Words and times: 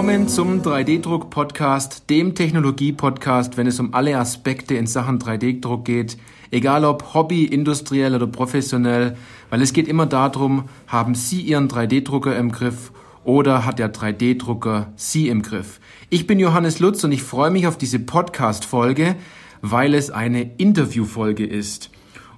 Willkommen 0.00 0.28
zum 0.28 0.62
3D-Druck-Podcast, 0.62 2.08
dem 2.08 2.34
Technologie-Podcast, 2.34 3.58
wenn 3.58 3.66
es 3.66 3.78
um 3.80 3.92
alle 3.92 4.16
Aspekte 4.16 4.74
in 4.74 4.86
Sachen 4.86 5.18
3D-Druck 5.18 5.84
geht. 5.84 6.16
Egal 6.50 6.86
ob 6.86 7.12
Hobby, 7.12 7.44
industriell 7.44 8.14
oder 8.14 8.26
professionell, 8.26 9.18
weil 9.50 9.60
es 9.60 9.74
geht 9.74 9.86
immer 9.88 10.06
darum, 10.06 10.70
haben 10.86 11.14
Sie 11.14 11.42
Ihren 11.42 11.68
3D-Drucker 11.68 12.34
im 12.34 12.50
Griff 12.50 12.92
oder 13.24 13.66
hat 13.66 13.78
der 13.78 13.92
3D-Drucker 13.92 14.90
Sie 14.96 15.28
im 15.28 15.42
Griff? 15.42 15.80
Ich 16.08 16.26
bin 16.26 16.40
Johannes 16.40 16.78
Lutz 16.78 17.04
und 17.04 17.12
ich 17.12 17.22
freue 17.22 17.50
mich 17.50 17.66
auf 17.66 17.76
diese 17.76 17.98
Podcast-Folge, 17.98 19.16
weil 19.60 19.92
es 19.92 20.10
eine 20.10 20.44
Interview-Folge 20.56 21.44
ist. 21.44 21.90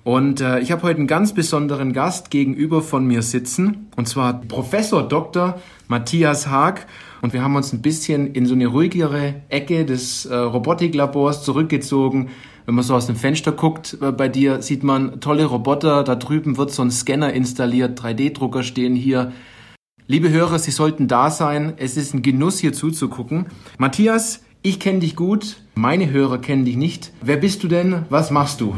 Und 0.02 0.40
äh, 0.40 0.58
ich 0.58 0.72
habe 0.72 0.82
heute 0.82 0.98
einen 0.98 1.06
ganz 1.06 1.32
besonderen 1.32 1.92
Gast 1.92 2.32
gegenüber 2.32 2.82
von 2.82 3.06
mir 3.06 3.22
sitzen, 3.22 3.86
und 3.94 4.08
zwar 4.08 4.40
Professor 4.40 5.06
Dr. 5.06 5.60
Matthias 5.86 6.48
Haag. 6.48 6.88
Und 7.22 7.32
wir 7.32 7.42
haben 7.42 7.54
uns 7.54 7.72
ein 7.72 7.82
bisschen 7.82 8.34
in 8.34 8.46
so 8.46 8.54
eine 8.54 8.66
ruhigere 8.66 9.34
Ecke 9.48 9.86
des 9.86 10.26
äh, 10.26 10.34
Robotiklabors 10.34 11.44
zurückgezogen. 11.44 12.30
Wenn 12.66 12.74
man 12.74 12.84
so 12.84 12.96
aus 12.96 13.06
dem 13.06 13.14
Fenster 13.14 13.52
guckt, 13.52 13.96
äh, 14.02 14.10
bei 14.10 14.28
dir 14.28 14.60
sieht 14.60 14.82
man 14.82 15.20
tolle 15.20 15.44
Roboter. 15.44 16.02
Da 16.02 16.16
drüben 16.16 16.58
wird 16.58 16.72
so 16.72 16.82
ein 16.82 16.90
Scanner 16.90 17.32
installiert, 17.32 17.98
3D-Drucker 18.00 18.64
stehen 18.64 18.96
hier. 18.96 19.30
Liebe 20.08 20.30
Hörer, 20.30 20.58
Sie 20.58 20.72
sollten 20.72 21.06
da 21.06 21.30
sein. 21.30 21.74
Es 21.76 21.96
ist 21.96 22.12
ein 22.12 22.22
Genuss, 22.22 22.58
hier 22.58 22.72
zuzugucken. 22.72 23.46
Matthias, 23.78 24.42
ich 24.62 24.80
kenne 24.80 24.98
dich 24.98 25.14
gut. 25.14 25.58
Meine 25.76 26.10
Hörer 26.10 26.38
kennen 26.38 26.64
dich 26.64 26.76
nicht. 26.76 27.12
Wer 27.22 27.36
bist 27.36 27.62
du 27.62 27.68
denn? 27.68 28.04
Was 28.10 28.32
machst 28.32 28.60
du? 28.60 28.74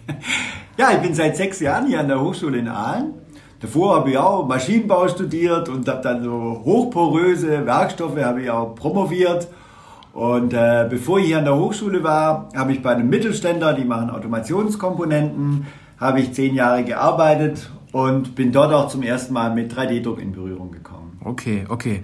ja, 0.78 0.92
ich 0.92 1.02
bin 1.02 1.12
seit 1.12 1.36
sechs 1.36 1.60
Jahren 1.60 1.86
hier 1.86 2.00
an 2.00 2.08
der 2.08 2.22
Hochschule 2.22 2.58
in 2.58 2.68
Aalen. 2.68 3.12
Davor 3.60 3.96
habe 3.96 4.10
ich 4.10 4.18
auch 4.18 4.46
Maschinenbau 4.46 5.08
studiert 5.08 5.68
und 5.68 5.88
habe 5.88 6.00
dann 6.02 6.22
so 6.22 6.62
hochporöse 6.64 7.66
Werkstoffe 7.66 8.18
habe 8.18 8.42
ich 8.42 8.50
auch 8.50 8.74
promoviert. 8.74 9.48
Und 10.12 10.52
äh, 10.52 10.86
bevor 10.88 11.18
ich 11.18 11.26
hier 11.26 11.38
an 11.38 11.44
der 11.44 11.56
Hochschule 11.56 12.02
war, 12.02 12.48
habe 12.54 12.72
ich 12.72 12.82
bei 12.82 12.90
einem 12.90 13.08
Mittelständler, 13.08 13.72
die 13.72 13.84
machen 13.84 14.10
Automationskomponenten, 14.10 15.66
habe 15.98 16.20
ich 16.20 16.32
zehn 16.32 16.54
Jahre 16.54 16.84
gearbeitet 16.84 17.70
und 17.92 18.34
bin 18.34 18.52
dort 18.52 18.72
auch 18.72 18.88
zum 18.88 19.02
ersten 19.02 19.32
Mal 19.32 19.54
mit 19.54 19.72
3D-Druck 19.72 20.20
in 20.20 20.32
Berührung 20.32 20.70
gekommen. 20.70 21.18
Okay, 21.24 21.64
okay. 21.68 22.02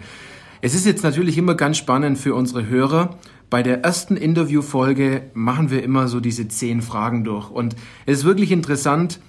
Es 0.61 0.75
ist 0.75 0.87
jetzt 0.87 1.05
natürlich 1.05 1.39
immer 1.39 1.55
ganz 1.55 1.77
spannend 1.77 2.19
für 2.19 2.35
unsere 2.35 2.67
Hörer, 2.67 3.11
bei 3.55 3.63
der 3.63 3.85
ersten 3.85 4.17
Interviewfolge 4.17 5.31
machen 5.35 5.71
wir 5.71 5.85
immer 5.85 6.09
so 6.09 6.19
diese 6.19 6.49
zehn 6.49 6.83
Fragen 6.83 7.23
durch. 7.23 7.51
Und 7.51 7.77
es 8.05 8.19
ist 8.19 8.25
wirklich 8.25 8.51
interessant, 8.51 9.21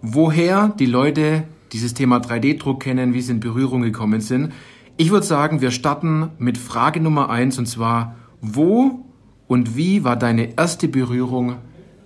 woher 0.00 0.68
die 0.78 0.86
Leute 0.86 1.42
dieses 1.74 1.92
Thema 1.92 2.18
3D-Druck 2.18 2.80
kennen, 2.84 3.14
wie 3.14 3.20
sie 3.20 3.32
in 3.32 3.40
Berührung 3.40 3.82
gekommen 3.82 4.20
sind. 4.20 4.52
Ich 4.96 5.10
würde 5.10 5.26
sagen, 5.26 5.60
wir 5.60 5.72
starten 5.72 6.30
mit 6.38 6.56
Frage 6.56 7.00
Nummer 7.00 7.28
eins 7.30 7.58
und 7.58 7.66
zwar, 7.66 8.14
wo 8.40 9.04
und 9.48 9.76
wie 9.76 10.04
war 10.04 10.16
deine 10.16 10.56
erste 10.56 10.86
Berührung 10.86 11.56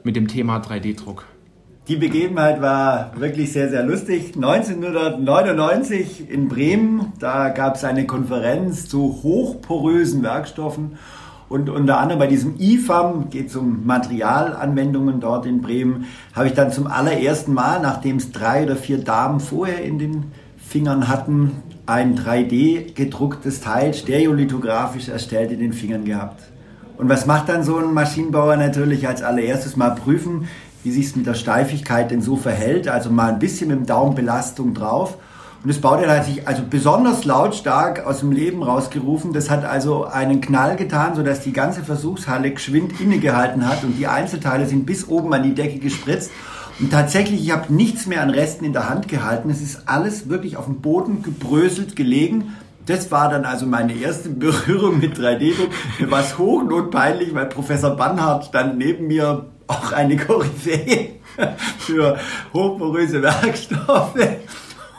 mit 0.05 0.17
dem 0.17 0.27
Thema 0.27 0.59
3D-Druck? 0.59 1.27
Die 1.87 1.97
Begebenheit 1.97 2.63
war 2.63 3.13
wirklich 3.21 3.53
sehr, 3.53 3.69
sehr 3.69 3.83
lustig. 3.83 4.37
1999 4.37 6.31
in 6.31 6.49
Bremen, 6.49 7.13
da 7.19 7.51
gab 7.51 7.77
es 7.77 7.85
eine 7.85 8.07
Konferenz 8.07 8.89
zu 8.89 9.21
hochporösen 9.23 10.23
Werkstoffen 10.23 10.93
und 11.49 11.71
unter 11.71 11.99
anderem 11.99 12.19
bei 12.19 12.27
diesem 12.27 12.57
IFAM, 12.59 13.31
geht 13.31 13.49
es 13.49 13.57
um 13.57 13.87
Materialanwendungen 13.87 15.21
dort 15.21 15.47
in 15.47 15.63
Bremen, 15.63 16.07
habe 16.35 16.49
ich 16.49 16.55
dann 16.55 16.73
zum 16.73 16.87
allerersten 16.87 17.55
Mal, 17.55 17.81
nachdem 17.81 18.17
es 18.17 18.33
drei 18.33 18.65
oder 18.65 18.77
vier 18.77 18.99
Damen 18.99 19.41
vorher 19.41 19.83
in 19.83 19.99
den 19.99 20.33
Fingern 20.59 21.09
hatten, 21.09 21.63
ein 21.87 22.19
3D 22.19 22.93
gedrucktes 22.95 23.63
Teil 23.63 23.95
stereolithografisch 23.95 25.09
erstellt 25.09 25.51
in 25.51 25.61
den 25.61 25.73
Fingern 25.73 26.05
gehabt. 26.05 26.43
Und 26.99 27.09
was 27.09 27.25
macht 27.25 27.49
dann 27.49 27.63
so 27.63 27.79
ein 27.79 27.95
Maschinenbauer 27.95 28.57
natürlich 28.57 29.09
als 29.09 29.23
allererstes? 29.23 29.77
Mal 29.77 29.91
prüfen, 29.91 30.49
wie 30.85 30.91
sich 30.91 31.07
es 31.07 31.17
mit 31.17 31.27
der 31.27 31.35
Steifigkeit 31.35 32.11
denn 32.11 32.21
so 32.21 32.37
verhält, 32.37 32.89
also 32.89 33.11
mal 33.11 33.33
ein 33.33 33.39
bisschen 33.39 33.69
mit 33.69 33.79
dem 33.79 33.87
Daumen 33.87 34.15
Belastung 34.15 34.75
drauf 34.75 35.17
und 35.63 35.71
das 35.71 35.81
Bauteil 35.81 36.09
hat 36.09 36.25
sich 36.25 36.47
also 36.47 36.63
besonders 36.69 37.25
lautstark 37.25 38.07
aus 38.07 38.21
dem 38.21 38.31
Leben 38.31 38.63
rausgerufen. 38.63 39.33
Das 39.33 39.51
hat 39.51 39.65
also 39.65 40.05
einen 40.05 40.41
Knall 40.41 40.77
getan, 40.77 41.17
sodass 41.17 41.41
die 41.41 41.53
ganze 41.53 41.83
Versuchshalle 41.83 42.53
geschwind 42.53 43.01
innegehalten 43.01 43.69
hat 43.69 43.83
und 43.83 43.99
die 43.99 44.07
Einzelteile 44.07 44.67
sind 44.67 44.87
bis 44.87 45.09
oben 45.09 45.35
an 45.35 45.43
die 45.43 45.55
Decke 45.55 45.81
gespritzt. 45.81 46.31
Und 46.79 46.93
tatsächlich, 46.93 47.43
ich 47.43 47.51
habe 47.51 47.75
nichts 47.75 48.07
mehr 48.07 48.23
an 48.23 48.31
Resten 48.31 48.65
in 48.65 48.73
der 48.73 48.89
Hand 48.89 49.09
gehalten. 49.09 49.51
Es 49.51 49.61
ist 49.61 49.83
alles 49.87 50.29
wirklich 50.29 50.57
auf 50.57 50.67
dem 50.67 50.81
Boden 50.81 51.25
gebröselt 51.25 51.97
gelegen. 51.97 52.55
Das 52.87 53.11
war 53.11 53.29
dann 53.29 53.45
also 53.45 53.67
meine 53.67 53.95
erste 53.95 54.29
Berührung 54.29 55.01
mit 55.01 55.19
3D-Druck. 55.19 55.71
Mir 55.99 56.11
war 56.13 56.21
es 56.21 56.39
hochnotpeinlich, 56.39 57.35
weil 57.35 57.47
Professor 57.47 57.97
Bannhardt 57.97 58.45
stand 58.45 58.79
neben 58.79 59.09
mir 59.09 59.47
auch 59.67 59.93
eine 59.93 60.17
Koryphäe 60.17 61.17
für 61.79 62.17
hochporöse 62.55 63.23
Werkstoffe. 63.23 64.15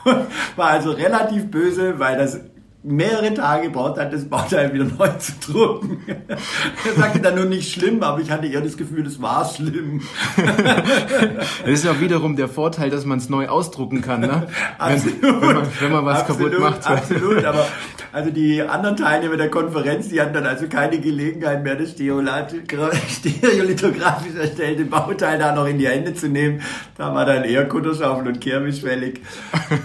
war 0.56 0.68
also 0.68 0.90
relativ 0.90 1.50
böse, 1.50 1.98
weil 1.98 2.16
das 2.18 2.40
mehrere 2.82 3.34
Tage 3.34 3.64
gebraucht 3.64 3.98
hat, 3.98 4.12
das 4.12 4.24
Bauteil 4.24 4.72
wieder 4.72 4.84
neu 4.84 5.08
zu 5.18 5.32
drucken. 5.40 6.02
er 6.06 6.92
sagte 6.96 7.20
dann 7.20 7.34
nur 7.34 7.44
nicht 7.44 7.72
schlimm, 7.72 8.02
aber 8.02 8.20
ich 8.20 8.30
hatte 8.30 8.46
eher 8.46 8.62
das 8.62 8.76
Gefühl, 8.76 9.06
es 9.06 9.20
war 9.20 9.44
schlimm. 9.44 10.00
das 10.36 11.70
ist 11.70 11.84
ja 11.84 12.00
wiederum 12.00 12.36
der 12.36 12.48
Vorteil, 12.48 12.88
dass 12.88 13.04
man 13.04 13.18
es 13.18 13.28
neu 13.28 13.48
ausdrucken 13.48 14.00
kann, 14.00 14.20
ne? 14.20 14.46
Absolut. 14.78 15.22
Wenn, 15.22 15.40
wenn, 15.42 15.54
man, 15.54 15.66
wenn 15.80 15.92
man 15.92 16.04
was 16.06 16.20
absolut, 16.20 16.52
kaputt 16.52 16.70
macht. 16.70 16.86
Absolut, 16.86 17.44
aber 17.44 17.66
also 18.12 18.30
die 18.30 18.60
anderen 18.60 18.96
Teilnehmer 18.96 19.36
der 19.36 19.50
Konferenz, 19.50 20.08
die 20.08 20.20
hatten 20.20 20.34
dann 20.34 20.46
also 20.46 20.66
keine 20.66 20.98
Gelegenheit 20.98 21.62
mehr, 21.62 21.76
das 21.76 21.92
stereolithografisch 21.92 24.34
erstellte 24.34 24.84
Bauteil 24.84 25.38
da 25.38 25.54
noch 25.54 25.66
in 25.66 25.78
die 25.78 25.86
Hände 25.86 26.12
zu 26.14 26.28
nehmen. 26.28 26.60
Da 26.96 27.14
war 27.14 27.24
dann 27.24 27.44
eher 27.44 27.68
Kutterschaufel 27.68 28.26
und 28.26 28.40
Kirmisch 28.40 28.80
fällig. 28.80 29.20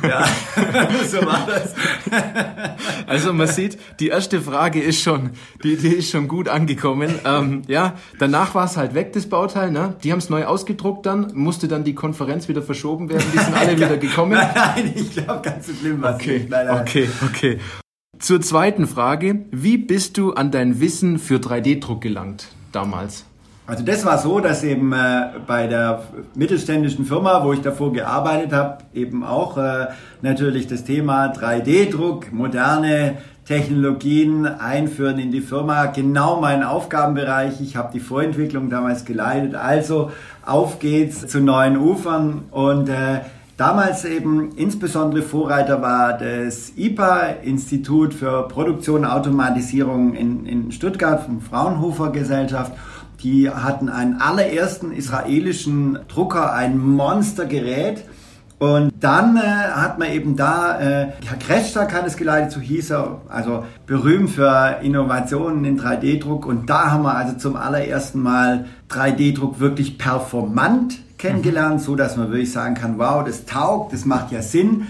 Ja, 0.01 0.25
so 1.07 1.23
war 1.25 1.47
das. 1.47 1.75
Also 3.07 3.33
man 3.33 3.47
sieht, 3.47 3.77
die 3.99 4.07
erste 4.07 4.41
Frage 4.41 4.81
ist 4.81 5.01
schon, 5.01 5.31
die, 5.63 5.77
die 5.77 5.93
ist 5.93 6.09
schon 6.09 6.27
gut 6.27 6.49
angekommen. 6.49 7.19
Ähm, 7.25 7.61
ja, 7.67 7.93
danach 8.17 8.55
war 8.55 8.65
es 8.65 8.77
halt 8.77 8.95
weg, 8.95 9.13
das 9.13 9.27
Bauteil. 9.27 9.69
Ne? 9.71 9.95
Die 10.03 10.11
haben 10.11 10.19
es 10.19 10.29
neu 10.29 10.45
ausgedruckt 10.45 11.05
dann, 11.05 11.31
musste 11.33 11.67
dann 11.67 11.83
die 11.83 11.93
Konferenz 11.93 12.47
wieder 12.47 12.63
verschoben 12.63 13.09
werden. 13.09 13.25
Die 13.33 13.37
sind 13.37 13.55
alle 13.55 13.77
wieder 13.77 13.97
gekommen. 13.97 14.33
Nein, 14.33 14.93
ich 14.95 15.11
glaube, 15.11 15.41
ganz 15.43 15.67
so 15.67 15.73
schlimm 15.73 16.01
war 16.01 16.15
okay, 16.15 16.39
nicht. 16.39 16.49
Nein, 16.49 16.65
nein. 16.67 16.81
Okay, 16.81 17.09
okay. 17.23 17.59
Zur 18.19 18.41
zweiten 18.41 18.87
Frage. 18.87 19.45
Wie 19.51 19.77
bist 19.77 20.17
du 20.17 20.33
an 20.33 20.51
dein 20.51 20.79
Wissen 20.79 21.19
für 21.19 21.35
3D-Druck 21.35 22.01
gelangt 22.01 22.47
damals? 22.71 23.25
Also 23.67 23.83
das 23.83 24.05
war 24.05 24.19
so, 24.19 24.39
dass 24.39 24.63
eben 24.63 24.93
äh, 24.93 25.31
bei 25.47 25.65
der 25.65 26.03
mittelständischen 26.35 27.05
Firma, 27.05 27.43
wo 27.43 27.51
ich 27.51 27.61
davor 27.61 27.91
gearbeitet 27.91 28.53
habe, 28.53 28.77
eben 28.93 29.23
auch 29.23 29.57
äh, 29.57 29.87
natürlich 30.21 30.67
das 30.67 30.83
Thema 30.83 31.33
3D-Druck, 31.33 32.31
moderne 32.31 33.17
Technologien 33.45 34.45
einführen 34.45 35.19
in 35.19 35.31
die 35.31 35.41
Firma, 35.41 35.87
genau 35.87 36.39
mein 36.39 36.63
Aufgabenbereich. 36.63 37.59
Ich 37.61 37.75
habe 37.75 37.91
die 37.91 37.99
Vorentwicklung 37.99 38.69
damals 38.69 39.03
geleitet. 39.05 39.55
Also 39.55 40.11
auf 40.43 40.79
geht's 40.79 41.27
zu 41.27 41.39
neuen 41.39 41.77
Ufern 41.77 42.43
und 42.51 42.89
äh, 42.89 43.21
Damals 43.57 44.03
eben 44.03 44.51
insbesondere 44.57 45.21
Vorreiter 45.21 45.81
war 45.81 46.17
das 46.17 46.73
IPA, 46.75 47.37
Institut 47.43 48.13
für 48.13 48.49
Produktion 48.49 49.01
und 49.01 49.05
Automatisierung 49.05 50.13
in, 50.13 50.45
in 50.45 50.71
Stuttgart 50.73 51.23
von 51.23 51.39
Fraunhofer 51.39 52.11
Gesellschaft. 52.11 52.73
Die 53.23 53.49
hatten 53.49 53.87
einen 53.87 54.19
allerersten 54.19 54.91
israelischen 54.91 55.99
Drucker, 56.09 56.51
ein 56.51 56.77
Monstergerät. 56.77 58.03
Und 58.59 58.91
dann 58.99 59.37
äh, 59.37 59.39
hat 59.39 59.99
man 59.99 60.11
eben 60.11 60.35
da, 60.35 60.77
äh, 60.79 61.13
Herr 61.25 61.37
Kretschak 61.39 61.93
hat 61.93 62.05
es 62.05 62.17
geleitet, 62.17 62.51
so 62.51 62.59
hieß 62.59 62.91
er, 62.91 63.21
also 63.29 63.63
berühmt 63.85 64.31
für 64.31 64.79
Innovationen 64.81 65.63
in 65.63 65.79
3D-Druck. 65.79 66.45
Und 66.45 66.69
da 66.69 66.91
haben 66.91 67.03
wir 67.03 67.15
also 67.15 67.37
zum 67.37 67.55
allerersten 67.55 68.21
Mal 68.21 68.65
3D-Druck 68.89 69.61
wirklich 69.61 69.97
performant 69.97 71.04
kennengelernt, 71.17 71.81
so 71.81 71.95
dass 71.95 72.17
man 72.17 72.31
wirklich 72.31 72.51
sagen 72.51 72.75
kann, 72.75 72.97
wow, 72.97 73.23
das 73.23 73.45
taugt, 73.45 73.93
das 73.93 74.05
macht 74.05 74.31
ja 74.31 74.41
Sinn. 74.41 74.87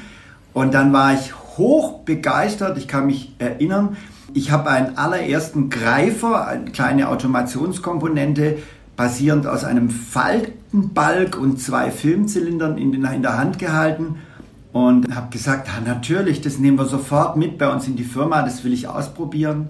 Und 0.53 0.73
dann 0.73 0.93
war 0.93 1.13
ich 1.13 1.33
hoch 1.57 1.99
begeistert. 1.99 2.77
Ich 2.77 2.87
kann 2.87 3.07
mich 3.07 3.35
erinnern, 3.39 3.97
ich 4.33 4.51
habe 4.51 4.69
einen 4.69 4.97
allerersten 4.97 5.69
Greifer, 5.69 6.47
eine 6.47 6.71
kleine 6.71 7.09
Automationskomponente, 7.09 8.57
basierend 8.95 9.47
aus 9.47 9.63
einem 9.63 9.89
Faltenbalg 9.89 11.37
und 11.37 11.61
zwei 11.61 11.91
Filmzylindern 11.91 12.77
in, 12.77 12.93
in 12.93 13.21
der 13.21 13.37
Hand 13.37 13.59
gehalten 13.59 14.17
und 14.71 15.15
habe 15.15 15.29
gesagt, 15.29 15.67
ja, 15.67 15.73
natürlich, 15.85 16.41
das 16.41 16.59
nehmen 16.59 16.77
wir 16.77 16.85
sofort 16.85 17.37
mit 17.37 17.57
bei 17.57 17.71
uns 17.71 17.87
in 17.87 17.95
die 17.95 18.03
Firma, 18.03 18.41
das 18.41 18.63
will 18.63 18.73
ich 18.73 18.87
ausprobieren. 18.87 19.69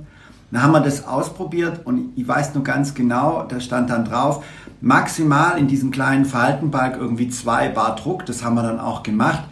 Dann 0.52 0.64
haben 0.64 0.72
wir 0.72 0.80
das 0.80 1.08
ausprobiert 1.08 1.82
und 1.86 2.14
ich 2.16 2.28
weiß 2.28 2.56
nur 2.56 2.64
ganz 2.64 2.94
genau, 2.94 3.46
da 3.48 3.60
stand 3.60 3.90
dann 3.90 4.06
drauf, 4.06 4.44
maximal 4.86 5.58
in 5.58 5.68
diesem 5.68 5.90
kleinen 5.90 6.26
Faltenbalg 6.26 6.98
irgendwie 6.98 7.28
zwei 7.28 7.70
Bar 7.70 7.96
Druck. 7.96 8.28
Das 8.28 8.44
haben 8.44 8.54
wir 8.54 8.62
dann 8.62 8.80
auch 8.80 9.02
gemacht. 9.02 9.44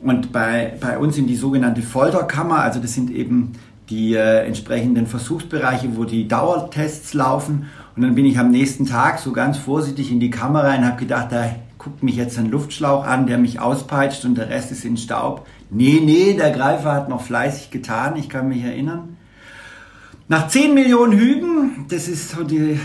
Und 0.00 0.30
bei, 0.30 0.72
bei 0.80 0.98
uns 0.98 1.18
in 1.18 1.26
die 1.26 1.34
sogenannte 1.34 1.82
Folterkammer, 1.82 2.60
also 2.60 2.78
das 2.78 2.94
sind 2.94 3.10
eben 3.10 3.54
die 3.90 4.14
äh, 4.14 4.46
entsprechenden 4.46 5.08
Versuchsbereiche, 5.08 5.96
wo 5.96 6.04
die 6.04 6.28
Dauertests 6.28 7.12
laufen. 7.12 7.66
Und 7.96 8.02
dann 8.02 8.14
bin 8.14 8.24
ich 8.24 8.38
am 8.38 8.52
nächsten 8.52 8.86
Tag 8.86 9.18
so 9.18 9.32
ganz 9.32 9.58
vorsichtig 9.58 10.12
in 10.12 10.20
die 10.20 10.30
Kamera 10.30 10.76
und 10.76 10.86
habe 10.86 11.00
gedacht, 11.00 11.32
da 11.32 11.56
guckt 11.78 12.04
mich 12.04 12.14
jetzt 12.14 12.38
ein 12.38 12.48
Luftschlauch 12.48 13.04
an, 13.04 13.26
der 13.26 13.38
mich 13.38 13.58
auspeitscht 13.58 14.24
und 14.24 14.38
der 14.38 14.48
Rest 14.48 14.70
ist 14.70 14.84
in 14.84 14.96
Staub. 14.96 15.44
Nee, 15.70 16.00
nee, 16.04 16.34
der 16.34 16.52
Greifer 16.52 16.92
hat 16.92 17.08
noch 17.08 17.22
fleißig 17.22 17.72
getan, 17.72 18.14
ich 18.14 18.28
kann 18.28 18.48
mich 18.48 18.62
erinnern. 18.62 19.16
Nach 20.28 20.46
10 20.46 20.72
Millionen 20.72 21.18
Hüben, 21.18 21.86
das 21.88 22.06
ist 22.06 22.30
so 22.30 22.44
die 22.44 22.78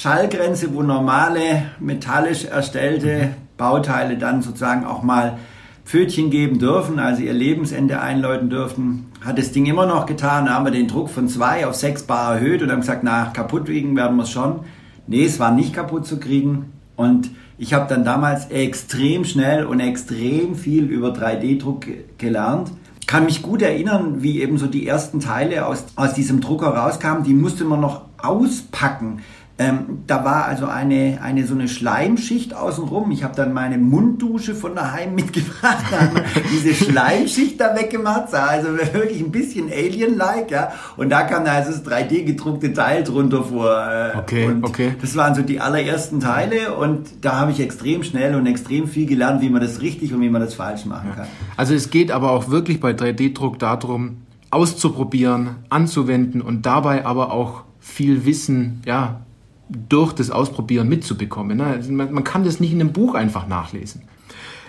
Schallgrenze, 0.00 0.72
wo 0.74 0.82
normale 0.82 1.72
metallisch 1.80 2.44
erstellte 2.44 3.30
Bauteile 3.56 4.16
dann 4.16 4.42
sozusagen 4.42 4.84
auch 4.84 5.02
mal 5.02 5.38
Pfötchen 5.84 6.30
geben 6.30 6.60
dürfen, 6.60 7.00
also 7.00 7.22
ihr 7.22 7.32
Lebensende 7.32 8.00
einläuten 8.00 8.48
dürfen, 8.48 9.06
hat 9.24 9.38
das 9.38 9.50
Ding 9.50 9.66
immer 9.66 9.86
noch 9.86 10.06
getan. 10.06 10.46
Da 10.46 10.54
haben 10.54 10.66
wir 10.66 10.70
den 10.70 10.86
Druck 10.86 11.10
von 11.10 11.26
2 11.26 11.66
auf 11.66 11.74
6 11.74 12.04
Bar 12.04 12.34
erhöht 12.34 12.62
und 12.62 12.70
haben 12.70 12.82
gesagt, 12.82 13.02
na, 13.02 13.24
kaputt 13.24 13.66
kriegen 13.66 13.96
werden 13.96 14.16
wir 14.16 14.22
es 14.22 14.30
schon. 14.30 14.60
Nee, 15.08 15.24
es 15.24 15.40
war 15.40 15.50
nicht 15.50 15.74
kaputt 15.74 16.06
zu 16.06 16.20
kriegen. 16.20 16.72
Und 16.94 17.30
ich 17.56 17.74
habe 17.74 17.88
dann 17.88 18.04
damals 18.04 18.50
extrem 18.50 19.24
schnell 19.24 19.66
und 19.66 19.80
extrem 19.80 20.54
viel 20.54 20.84
über 20.84 21.08
3D-Druck 21.08 21.86
gelernt. 22.18 22.70
Kann 23.08 23.24
mich 23.24 23.42
gut 23.42 23.62
erinnern, 23.62 24.22
wie 24.22 24.42
eben 24.42 24.58
so 24.58 24.68
die 24.68 24.86
ersten 24.86 25.18
Teile 25.18 25.66
aus, 25.66 25.86
aus 25.96 26.14
diesem 26.14 26.40
Drucker 26.40 26.68
rauskamen. 26.68 27.24
Die 27.24 27.34
musste 27.34 27.64
man 27.64 27.80
noch 27.80 28.02
auspacken. 28.18 29.22
Ähm, 29.60 30.04
da 30.06 30.24
war 30.24 30.44
also 30.44 30.66
eine, 30.66 31.18
eine 31.20 31.44
so 31.44 31.54
eine 31.54 31.66
Schleimschicht 31.66 32.54
außenrum. 32.54 33.10
Ich 33.10 33.24
habe 33.24 33.34
dann 33.34 33.52
meine 33.52 33.76
Munddusche 33.76 34.54
von 34.54 34.76
daheim 34.76 35.14
mitgebracht, 35.16 35.84
dann 35.90 36.22
diese 36.52 36.72
Schleimschicht 36.74 37.60
da 37.60 37.74
weggemacht, 37.74 38.30
sah 38.30 38.46
also 38.46 38.68
wirklich 38.78 39.20
ein 39.20 39.32
bisschen 39.32 39.68
Alien-like, 39.68 40.52
ja. 40.52 40.70
Und 40.96 41.10
da 41.10 41.22
kam 41.22 41.44
da 41.44 41.54
also 41.54 41.72
das 41.72 41.84
3D 41.84 42.22
gedruckte 42.22 42.72
Teil 42.72 43.02
drunter 43.02 43.42
vor. 43.42 43.68
Äh, 43.68 44.16
okay, 44.16 44.46
und 44.46 44.64
okay. 44.64 44.94
Das 45.00 45.16
waren 45.16 45.34
so 45.34 45.42
die 45.42 45.58
allerersten 45.58 46.20
Teile 46.20 46.74
und 46.74 47.24
da 47.24 47.40
habe 47.40 47.50
ich 47.50 47.58
extrem 47.58 48.04
schnell 48.04 48.36
und 48.36 48.46
extrem 48.46 48.86
viel 48.86 49.06
gelernt, 49.06 49.42
wie 49.42 49.50
man 49.50 49.60
das 49.60 49.80
richtig 49.80 50.14
und 50.14 50.20
wie 50.20 50.30
man 50.30 50.40
das 50.40 50.54
falsch 50.54 50.84
machen 50.84 51.10
kann. 51.16 51.26
Also 51.56 51.74
es 51.74 51.90
geht 51.90 52.12
aber 52.12 52.30
auch 52.30 52.48
wirklich 52.48 52.78
bei 52.78 52.92
3D-Druck 52.92 53.58
darum, 53.58 54.18
auszuprobieren, 54.50 55.56
anzuwenden 55.68 56.42
und 56.42 56.64
dabei 56.64 57.04
aber 57.04 57.32
auch 57.32 57.64
viel 57.80 58.24
Wissen, 58.24 58.82
ja, 58.86 59.22
durch 59.68 60.12
das 60.12 60.30
Ausprobieren 60.30 60.88
mitzubekommen. 60.88 61.58
Ne? 61.58 61.64
Also 61.64 61.92
man 61.92 62.24
kann 62.24 62.44
das 62.44 62.60
nicht 62.60 62.72
in 62.72 62.80
einem 62.80 62.92
Buch 62.92 63.14
einfach 63.14 63.46
nachlesen. 63.46 64.02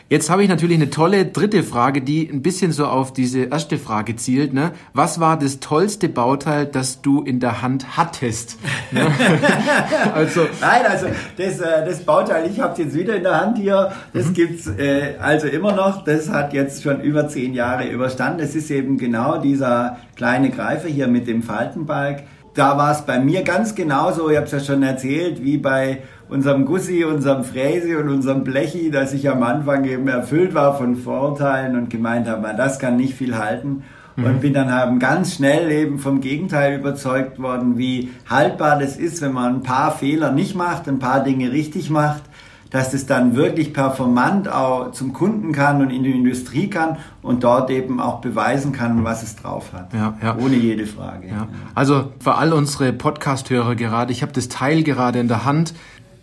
Jetzt 0.10 0.32
habe 0.32 0.42
ich 0.42 0.50
natürlich 0.50 0.78
eine 0.78 0.90
tolle 0.90 1.26
dritte 1.26 1.62
Frage, 1.62 2.02
die 2.02 2.28
ein 2.28 2.42
bisschen 2.42 2.72
so 2.72 2.88
auf 2.88 3.14
diese 3.14 3.44
erste 3.44 3.78
Frage 3.78 4.16
zielt. 4.16 4.54
Ne? 4.54 4.72
Was 4.92 5.20
war 5.20 5.38
das 5.38 5.60
tollste 5.60 6.10
Bauteil, 6.10 6.66
das 6.66 7.04
du 7.04 7.22
in 7.22 7.40
der 7.40 7.62
Hand 7.62 7.96
hattest? 7.96 8.58
Ne? 8.92 9.06
also 10.16 10.48
Nein, 10.62 10.82
also 10.90 11.06
das, 11.38 11.60
äh, 11.60 11.86
das 11.86 12.04
Bauteil, 12.04 12.50
ich 12.50 12.60
habe 12.60 12.74
es 12.74 12.80
jetzt 12.80 12.96
wieder 12.96 13.16
in 13.16 13.22
der 13.22 13.40
Hand 13.40 13.60
hier, 13.60 13.92
das 14.14 14.30
mhm. 14.30 14.34
gibt's 14.34 14.66
äh, 14.66 15.14
also 15.22 15.46
immer 15.46 15.74
noch. 15.74 16.04
Das 16.04 16.28
hat 16.28 16.54
jetzt 16.54 16.82
schon 16.82 17.00
über 17.02 17.28
zehn 17.28 17.54
Jahre 17.54 17.88
überstanden. 17.88 18.40
Das 18.40 18.56
ist 18.56 18.72
eben 18.72 18.98
genau 18.98 19.40
dieser 19.40 19.98
kleine 20.16 20.50
Greifer 20.50 20.88
hier 20.88 21.08
mit 21.08 21.28
dem 21.28 21.44
Faltenbalg 21.44 22.24
da 22.54 22.78
war 22.78 22.92
es 22.92 23.02
bei 23.02 23.20
mir 23.20 23.44
ganz 23.44 23.76
genauso, 23.76 24.30
ich 24.30 24.36
habe 24.36 24.46
es 24.46 24.52
ja 24.52 24.60
schon 24.60 24.84
erzählt, 24.84 25.44
wie 25.44 25.58
bei 25.58 26.04
unserem 26.30 26.66
Gussi, 26.66 27.04
unserem 27.04 27.44
Fräsi 27.44 27.96
und 27.96 28.10
unserem 28.10 28.44
Blechi, 28.44 28.92
dass 28.92 29.14
ich 29.14 29.30
am 29.30 29.44
Anfang 29.44 29.86
eben 29.86 30.08
erfüllt 30.08 30.54
war 30.54 30.78
von 30.78 30.96
Vorurteilen 30.96 31.76
und 31.76 31.90
gemeint 31.90 32.28
habe, 32.28 32.54
das 32.56 32.80
kann 32.80 32.98
nicht 32.98 33.16
viel 33.16 33.38
halten. 33.38 33.84
Mhm. 34.16 34.26
Und 34.26 34.42
bin 34.42 34.54
dann 34.54 34.72
haben 34.72 35.00
ganz 35.00 35.36
schnell 35.36 35.72
eben 35.72 35.98
vom 35.98 36.22
Gegenteil 36.22 36.80
überzeugt 36.80 37.40
worden, 37.40 37.78
wie 37.78 38.10
haltbar 38.30 38.80
das 38.80 38.98
ist, 38.98 39.22
wenn 39.22 39.34
man 39.34 39.56
ein 39.56 39.64
paar 39.64 39.92
Fehler 39.92 40.32
nicht 40.32 40.56
macht, 40.56 40.88
ein 40.88 41.00
paar 41.00 41.24
Dinge 41.24 41.52
richtig 41.52 41.90
macht 41.90 42.24
dass 42.70 42.94
es 42.94 43.06
dann 43.06 43.36
wirklich 43.36 43.74
performant 43.74 44.48
auch 44.48 44.92
zum 44.92 45.14
Kunden 45.14 45.52
kann 45.52 45.82
und 45.82 45.90
in 45.90 46.04
die 46.04 46.12
Industrie 46.12 46.70
kann 46.70 46.98
und 47.22 47.44
dort 47.44 47.70
eben 47.70 48.00
auch 48.00 48.22
beweisen 48.22 48.72
kann, 48.72 49.04
was 49.04 49.24
es 49.24 49.36
drauf 49.36 49.74
hat. 49.74 49.94
Ja, 49.94 50.18
ja. 50.22 50.38
Ohne 50.38 50.56
jede 50.56 50.86
Frage. 50.86 51.28
Ja. 51.28 51.48
Also 51.74 52.12
für 52.20 52.36
all 52.36 52.54
unsere 52.54 52.94
Podcast-Hörer 52.94 53.76
gerade, 53.76 54.12
ich 54.12 54.22
habe 54.22 54.32
das 54.34 54.50
Teil 54.50 54.84
gerade 54.84 55.20
in 55.20 55.28
der 55.28 55.46
Hand. 55.46 55.74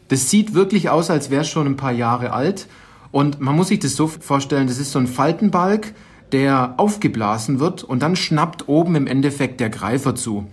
Das 0.08 0.30
sieht 0.30 0.54
wirklich 0.54 0.88
aus, 0.88 1.10
als 1.10 1.30
wäre 1.30 1.42
es 1.42 1.48
schon 1.48 1.66
ein 1.66 1.76
paar 1.76 1.92
Jahre 1.92 2.32
alt. 2.32 2.68
Und 3.10 3.40
man 3.40 3.56
muss 3.56 3.68
sich 3.68 3.80
das 3.80 3.96
so 3.96 4.06
vorstellen, 4.06 4.68
das 4.68 4.78
ist 4.78 4.92
so 4.92 4.98
ein 4.98 5.06
Faltenbalg, 5.06 5.94
der 6.32 6.74
aufgeblasen 6.76 7.60
wird 7.60 7.82
und 7.82 8.02
dann 8.02 8.16
schnappt 8.16 8.68
oben 8.68 8.94
im 8.94 9.06
Endeffekt 9.06 9.60
der 9.60 9.70
Greifer 9.70 10.14
zu. 10.14 10.46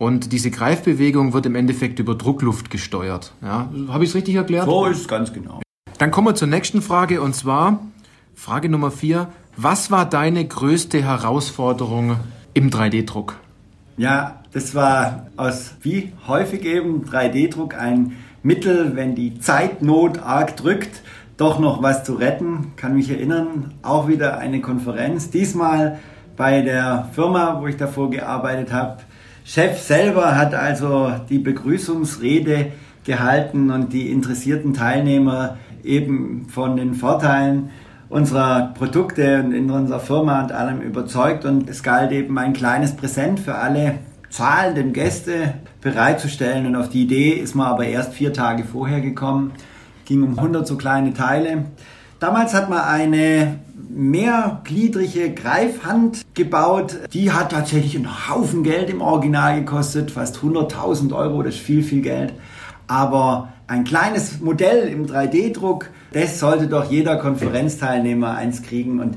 Und 0.00 0.32
diese 0.32 0.50
Greifbewegung 0.50 1.34
wird 1.34 1.44
im 1.44 1.54
Endeffekt 1.54 1.98
über 1.98 2.14
Druckluft 2.14 2.70
gesteuert. 2.70 3.34
Ja, 3.42 3.68
Habe 3.88 4.02
ich 4.02 4.08
es 4.08 4.16
richtig 4.16 4.34
erklärt? 4.34 4.64
So 4.64 4.86
ist 4.86 5.02
es 5.02 5.08
ganz 5.08 5.30
genau. 5.30 5.60
Dann 5.98 6.10
kommen 6.10 6.28
wir 6.28 6.34
zur 6.34 6.48
nächsten 6.48 6.80
Frage 6.80 7.20
und 7.20 7.36
zwar 7.36 7.80
Frage 8.34 8.70
Nummer 8.70 8.90
vier. 8.90 9.28
Was 9.58 9.90
war 9.90 10.08
deine 10.08 10.42
größte 10.42 11.02
Herausforderung 11.02 12.16
im 12.54 12.70
3D-Druck? 12.70 13.36
Ja, 13.98 14.42
das 14.52 14.74
war 14.74 15.26
aus 15.36 15.74
wie 15.82 16.14
häufig 16.26 16.64
eben 16.64 17.04
3D-Druck 17.04 17.74
ein 17.74 18.16
Mittel, 18.42 18.96
wenn 18.96 19.14
die 19.14 19.38
Zeitnot 19.38 20.20
arg 20.22 20.56
drückt, 20.56 21.02
doch 21.36 21.58
noch 21.58 21.82
was 21.82 22.04
zu 22.04 22.14
retten. 22.14 22.72
Kann 22.76 22.94
mich 22.94 23.10
erinnern, 23.10 23.74
auch 23.82 24.08
wieder 24.08 24.38
eine 24.38 24.62
Konferenz, 24.62 25.28
diesmal 25.28 25.98
bei 26.38 26.62
der 26.62 27.10
Firma, 27.12 27.60
wo 27.60 27.66
ich 27.66 27.76
davor 27.76 28.08
gearbeitet 28.08 28.72
habe, 28.72 28.96
Chef 29.52 29.80
selber 29.80 30.36
hat 30.36 30.54
also 30.54 31.12
die 31.28 31.40
Begrüßungsrede 31.40 32.70
gehalten 33.02 33.72
und 33.72 33.92
die 33.92 34.12
interessierten 34.12 34.74
Teilnehmer 34.74 35.56
eben 35.82 36.46
von 36.48 36.76
den 36.76 36.94
Vorteilen 36.94 37.70
unserer 38.08 38.72
Produkte 38.78 39.42
und 39.42 39.50
in 39.50 39.68
unserer 39.68 39.98
Firma 39.98 40.40
und 40.40 40.52
allem 40.52 40.80
überzeugt. 40.80 41.44
Und 41.44 41.68
es 41.68 41.82
galt 41.82 42.12
eben 42.12 42.38
ein 42.38 42.52
kleines 42.52 42.94
Präsent 42.94 43.40
für 43.40 43.56
alle 43.56 43.98
zahlenden 44.28 44.92
Gäste 44.92 45.54
bereitzustellen. 45.80 46.64
Und 46.66 46.76
auf 46.76 46.88
die 46.88 47.02
Idee 47.02 47.30
ist 47.30 47.56
man 47.56 47.66
aber 47.66 47.86
erst 47.86 48.12
vier 48.12 48.32
Tage 48.32 48.62
vorher 48.62 49.00
gekommen, 49.00 49.50
ging 50.04 50.22
um 50.22 50.38
100 50.38 50.64
so 50.64 50.76
kleine 50.76 51.12
Teile. 51.12 51.64
Damals 52.20 52.54
hat 52.54 52.70
man 52.70 52.82
eine 52.82 53.58
mehrgliedrige 53.92 55.32
Greifhand 55.34 56.24
gebaut. 56.34 56.98
Die 57.12 57.32
hat 57.32 57.52
tatsächlich 57.52 57.96
einen 57.96 58.28
Haufen 58.28 58.62
Geld 58.62 58.90
im 58.90 59.00
Original 59.00 59.60
gekostet, 59.60 60.10
fast 60.10 60.38
100.000 60.38 61.14
Euro, 61.14 61.42
das 61.42 61.54
ist 61.56 61.60
viel, 61.60 61.82
viel 61.82 62.02
Geld. 62.02 62.32
Aber 62.86 63.52
ein 63.66 63.84
kleines 63.84 64.40
Modell 64.40 64.88
im 64.88 65.06
3D-Druck, 65.06 65.90
das 66.12 66.40
sollte 66.40 66.66
doch 66.66 66.90
jeder 66.90 67.16
Konferenzteilnehmer 67.16 68.34
eins 68.34 68.62
kriegen. 68.62 69.00
Und 69.00 69.16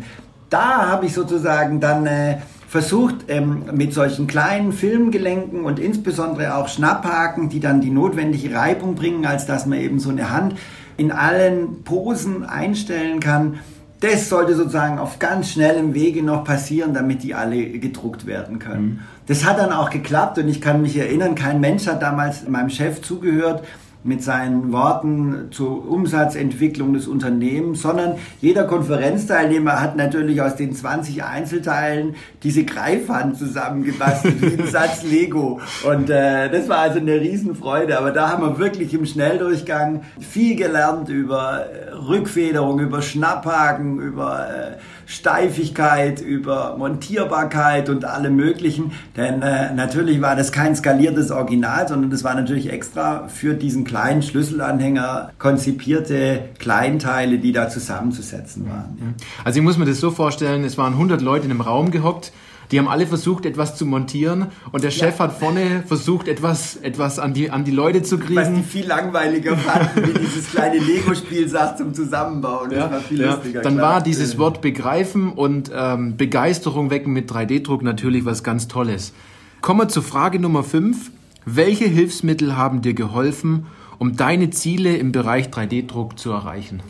da 0.50 0.88
habe 0.88 1.08
ich 1.08 1.14
sozusagen 1.14 1.80
dann 1.80 2.06
äh, 2.06 2.38
versucht, 2.68 3.26
ähm, 3.28 3.66
mit 3.74 3.94
solchen 3.94 4.28
kleinen 4.28 4.72
Filmgelenken 4.72 5.66
und 5.66 5.80
insbesondere 5.80 6.56
auch 6.56 6.68
Schnapphaken, 6.68 7.50
die 7.50 7.60
dann 7.60 7.82
die 7.82 7.90
notwendige 7.90 8.56
Reibung 8.56 8.96
bringen, 8.96 9.26
als 9.26 9.46
dass 9.46 9.66
man 9.66 9.80
eben 9.80 10.00
so 10.00 10.10
eine 10.10 10.32
Hand 10.32 10.56
in 10.98 11.12
allen 11.12 11.84
Posen 11.84 12.46
einstellen 12.46 13.20
kann, 13.20 13.60
das 14.04 14.28
sollte 14.28 14.54
sozusagen 14.54 15.00
auf 15.00 15.18
ganz 15.18 15.52
schnellem 15.52 15.94
Wege 15.94 16.22
noch 16.24 16.44
passieren, 16.44 16.94
damit 16.94 17.24
die 17.24 17.34
alle 17.34 17.70
gedruckt 17.70 18.26
werden 18.26 18.60
können. 18.60 18.86
Mhm. 18.86 19.00
Das 19.28 19.46
hat 19.46 19.60
dann 19.60 19.72
auch 19.72 19.90
geklappt 19.90 20.38
und 20.38 20.50
ich 20.50 20.60
kann 20.60 20.82
mich 20.82 20.98
erinnern, 20.98 21.36
kein 21.36 21.62
Mensch 21.62 21.88
hat 21.88 22.02
damals 22.02 22.46
meinem 22.46 22.70
Chef 22.70 23.02
zugehört 23.02 23.64
mit 24.04 24.24
seinen 24.24 24.72
Worten 24.72 25.48
zur 25.52 25.90
Umsatzentwicklung 25.90 26.94
des 26.94 27.08
Unternehmens, 27.08 27.82
sondern 27.82 28.16
jeder 28.42 28.66
Konferenzteilnehmer 28.66 29.82
hat 29.82 29.96
natürlich 29.96 30.42
aus 30.42 30.56
den 30.56 30.74
20 30.74 31.24
Einzelteilen 31.24 32.16
diese 32.44 32.66
Greifhand 32.66 33.38
zusammengebastelt, 33.38 34.42
wie 34.42 34.62
ein 34.62 34.68
Satz 34.68 35.04
Lego. 35.04 35.62
Und 35.88 36.10
äh, 36.10 36.50
das 36.50 36.68
war 36.68 36.80
also 36.80 37.00
eine 37.00 37.20
Riesenfreude. 37.20 37.98
Aber 37.98 38.12
da 38.12 38.30
haben 38.30 38.44
wir 38.44 38.60
wirklich 38.60 38.94
im 38.94 39.06
Schnelldurchgang 39.06 40.04
viel 40.20 40.56
gelernt 40.56 41.10
über 41.10 41.66
äh, 41.66 41.92
Rückfederung, 41.94 42.80
über 42.80 43.02
Schnapphaken, 43.02 44.00
über 44.00 44.48
äh, 44.50 44.78
Steifigkeit, 45.14 46.22
über 46.22 46.76
Montierbarkeit 46.78 47.90
und 47.90 48.06
alle 48.06 48.30
möglichen. 48.30 48.92
Denn 49.16 49.42
äh, 49.42 49.74
natürlich 49.74 50.22
war 50.22 50.36
das 50.36 50.52
kein 50.52 50.76
skaliertes 50.76 51.32
Original, 51.32 51.88
sondern 51.88 52.10
das 52.10 52.24
war 52.24 52.36
natürlich 52.36 52.72
extra 52.72 53.28
für 53.28 53.54
diesen 53.54 53.84
kleinen 53.84 54.22
Schlüsselanhänger 54.22 55.32
konzipierte 55.38 56.50
Kleinteile, 56.60 57.38
die 57.38 57.52
da 57.52 57.70
zusammenzusetzen 57.70 58.68
waren. 58.68 59.16
Also 59.44 59.60
ich 59.60 59.64
muss 59.64 59.78
mir 59.78 59.86
das 59.86 60.00
so 60.00 60.12
vorstellen, 60.12 60.64
es 60.64 60.78
waren 60.78 60.94
100 60.94 61.22
Leute 61.22 61.46
in 61.46 61.52
einem 61.52 61.62
Raum 61.62 61.92
gehockt 61.92 62.32
die 62.74 62.80
haben 62.80 62.88
alle 62.88 63.06
versucht, 63.06 63.46
etwas 63.46 63.76
zu 63.76 63.86
montieren 63.86 64.48
und 64.72 64.84
der 64.84 64.90
Chef 64.90 65.20
ja. 65.20 65.26
hat 65.26 65.38
vorne 65.38 65.84
versucht, 65.86 66.28
etwas, 66.28 66.76
etwas 66.78 67.20
an, 67.20 67.36
die, 67.36 67.52
an 67.52 67.66
die 67.66 67.72
Leute 67.72 68.02
zu 68.02 68.18
kriegen. 68.18 68.36
Was 68.36 68.52
die 68.52 68.64
viel 68.64 68.88
langweiliger 68.88 69.56
fanden, 69.56 70.08
wie 70.08 70.20
dieses 70.20 70.50
kleine 70.50 70.80
Lego-Spiel 70.80 71.48
sagt 71.48 71.78
zum 71.78 71.94
Zusammenbauen. 71.94 72.72
Das 72.72 72.80
ja, 72.80 72.92
war 72.92 73.00
viel 73.00 73.22
ja. 73.22 73.36
lustiger. 73.36 73.62
Dann 73.62 73.76
klar. 73.76 73.94
war 73.94 74.02
dieses 74.02 74.40
Wort 74.40 74.62
begreifen 74.62 75.34
und 75.34 75.70
ähm, 75.72 76.18
Begeisterung 76.18 76.90
wecken 76.90 77.14
mit 77.14 77.32
3D-Druck 77.32 77.84
natürlich 77.84 78.26
was 78.26 78.44
ganz 78.44 78.68
Tolles. 78.68 79.14
Kommen 79.62 79.82
wir 79.82 79.88
zur 79.88 80.02
Frage 80.02 80.40
Nummer 80.40 80.64
5. 80.64 81.12
Welche 81.46 81.86
Hilfsmittel 81.86 82.58
haben 82.58 82.82
dir 82.82 82.96
geholfen, 82.96 83.68
um 84.00 84.18
deine 84.18 84.50
Ziele 84.50 84.98
im 84.98 85.12
Bereich 85.12 85.50
3D-Druck 85.50 86.18
zu 86.18 86.32
erreichen? 86.32 86.82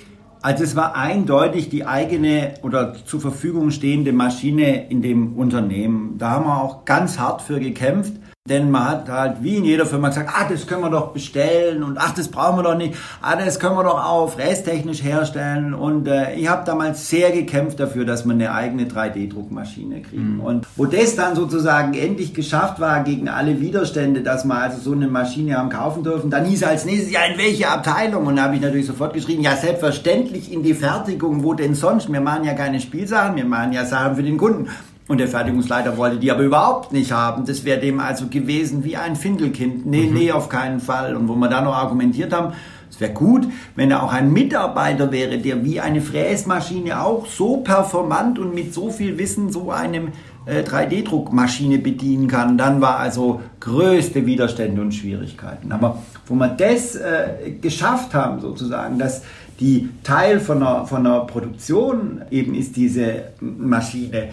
Also 0.43 0.65
es 0.65 0.75
war 0.75 0.93
eindeutig 0.97 1.69
die 1.69 1.85
eigene 1.85 2.55
oder 2.63 2.95
zur 3.05 3.21
Verfügung 3.21 3.71
stehende 3.71 4.11
Maschine 4.11 4.89
in 4.89 5.01
dem 5.01 5.37
Unternehmen. 5.37 6.17
Da 6.17 6.31
haben 6.31 6.45
wir 6.45 6.61
auch 6.61 6.83
ganz 6.83 7.17
hart 7.17 7.41
für 7.41 7.61
gekämpft. 7.61 8.11
Denn 8.49 8.71
man 8.71 8.89
hat 8.89 9.07
halt 9.07 9.37
wie 9.41 9.55
in 9.55 9.63
jeder 9.63 9.85
Firma 9.85 10.09
gesagt, 10.09 10.29
ah, 10.35 10.45
das 10.49 10.67
können 10.67 10.81
wir 10.81 10.89
doch 10.89 11.13
bestellen 11.13 11.81
und 11.81 11.97
ach, 11.97 12.13
das 12.13 12.27
brauchen 12.27 12.57
wir 12.57 12.63
doch 12.63 12.75
nicht, 12.75 12.93
ah, 13.21 13.37
das 13.37 13.57
können 13.57 13.77
wir 13.77 13.85
doch 13.85 14.03
auch 14.03 14.29
frästechnisch 14.31 15.01
herstellen. 15.01 15.73
Und 15.73 16.09
äh, 16.09 16.35
ich 16.35 16.49
habe 16.49 16.65
damals 16.65 17.07
sehr 17.07 17.31
gekämpft 17.31 17.79
dafür, 17.79 18.03
dass 18.03 18.25
wir 18.25 18.33
eine 18.33 18.51
eigene 18.51 18.83
3D-Druckmaschine 18.83 20.01
kriegen. 20.01 20.33
Mhm. 20.33 20.39
Und 20.41 20.67
wo 20.75 20.83
das 20.83 21.15
dann 21.15 21.37
sozusagen 21.37 21.93
endlich 21.93 22.33
geschafft 22.33 22.81
war 22.81 23.01
gegen 23.05 23.29
alle 23.29 23.61
Widerstände, 23.61 24.23
dass 24.23 24.43
wir 24.43 24.55
also 24.55 24.77
so 24.77 24.91
eine 24.91 25.07
Maschine 25.07 25.57
haben 25.57 25.69
kaufen 25.69 26.03
dürfen, 26.03 26.29
dann 26.29 26.43
hieß 26.43 26.63
als 26.63 26.83
nächstes, 26.83 27.13
ja, 27.13 27.21
in 27.23 27.37
welche 27.37 27.69
Abteilung? 27.69 28.27
Und 28.27 28.35
da 28.35 28.43
habe 28.43 28.55
ich 28.55 28.61
natürlich 28.61 28.87
sofort 28.87 29.13
geschrieben, 29.13 29.41
ja, 29.41 29.55
selbstverständlich 29.55 30.51
in 30.51 30.63
die 30.63 30.73
Fertigung, 30.73 31.45
wo 31.45 31.53
denn 31.53 31.75
sonst? 31.75 32.11
Wir 32.11 32.19
machen 32.19 32.43
ja 32.43 32.55
keine 32.55 32.81
Spielsachen, 32.81 33.37
wir 33.37 33.45
machen 33.45 33.71
ja 33.71 33.85
Sachen 33.85 34.17
für 34.17 34.23
den 34.23 34.35
Kunden. 34.35 34.67
Und 35.07 35.17
der 35.17 35.27
Fertigungsleiter 35.27 35.97
wollte 35.97 36.17
die 36.17 36.31
aber 36.31 36.43
überhaupt 36.43 36.93
nicht 36.93 37.11
haben. 37.11 37.45
Das 37.45 37.65
wäre 37.65 37.79
dem 37.79 37.99
also 37.99 38.27
gewesen 38.27 38.85
wie 38.85 38.95
ein 38.95 39.15
Findelkind. 39.15 39.85
Nee, 39.85 40.07
mhm. 40.07 40.13
nee, 40.13 40.31
auf 40.31 40.47
keinen 40.47 40.79
Fall. 40.79 41.15
Und 41.15 41.27
wo 41.27 41.35
wir 41.35 41.49
dann 41.49 41.65
noch 41.65 41.75
argumentiert 41.75 42.31
haben, 42.31 42.53
es 42.89 43.01
wäre 43.01 43.11
gut, 43.11 43.47
wenn 43.75 43.89
er 43.89 44.03
auch 44.03 44.13
ein 44.13 44.31
Mitarbeiter 44.31 45.11
wäre, 45.11 45.39
der 45.39 45.65
wie 45.65 45.81
eine 45.81 45.99
Fräsmaschine 45.99 47.01
auch 47.01 47.25
so 47.25 47.57
performant 47.57 48.37
und 48.37 48.53
mit 48.53 48.73
so 48.73 48.91
viel 48.91 49.17
Wissen 49.17 49.51
so 49.51 49.71
einem 49.71 50.09
äh, 50.45 50.61
3D-Druckmaschine 50.61 51.79
bedienen 51.79 52.27
kann. 52.27 52.57
Dann 52.57 52.81
war 52.81 52.99
also 52.99 53.41
größte 53.61 54.25
Widerstände 54.27 54.79
und 54.79 54.93
Schwierigkeiten. 54.93 55.71
Aber 55.71 56.03
wo 56.27 56.35
wir 56.35 56.49
das 56.49 56.95
äh, 56.95 57.51
geschafft 57.59 58.13
haben, 58.13 58.39
sozusagen, 58.39 58.99
dass 58.99 59.23
die 59.59 59.89
Teil 60.03 60.39
von 60.39 60.57
einer, 60.57 60.85
von 60.85 61.05
einer 61.05 61.21
Produktion 61.21 62.21
eben 62.29 62.53
ist 62.53 62.75
diese 62.75 63.23
Maschine 63.39 64.29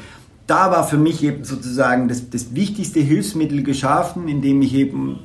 da 0.51 0.73
war 0.73 0.85
für 0.85 0.99
mich 0.99 1.23
eben 1.23 1.45
sozusagen 1.45 2.09
das, 2.09 2.29
das 2.29 2.55
wichtigste 2.55 2.99
Hilfsmittel 2.99 3.63
geschaffen, 3.63 4.27
indem 4.27 4.63
ich 4.63 4.75
eben 4.75 5.21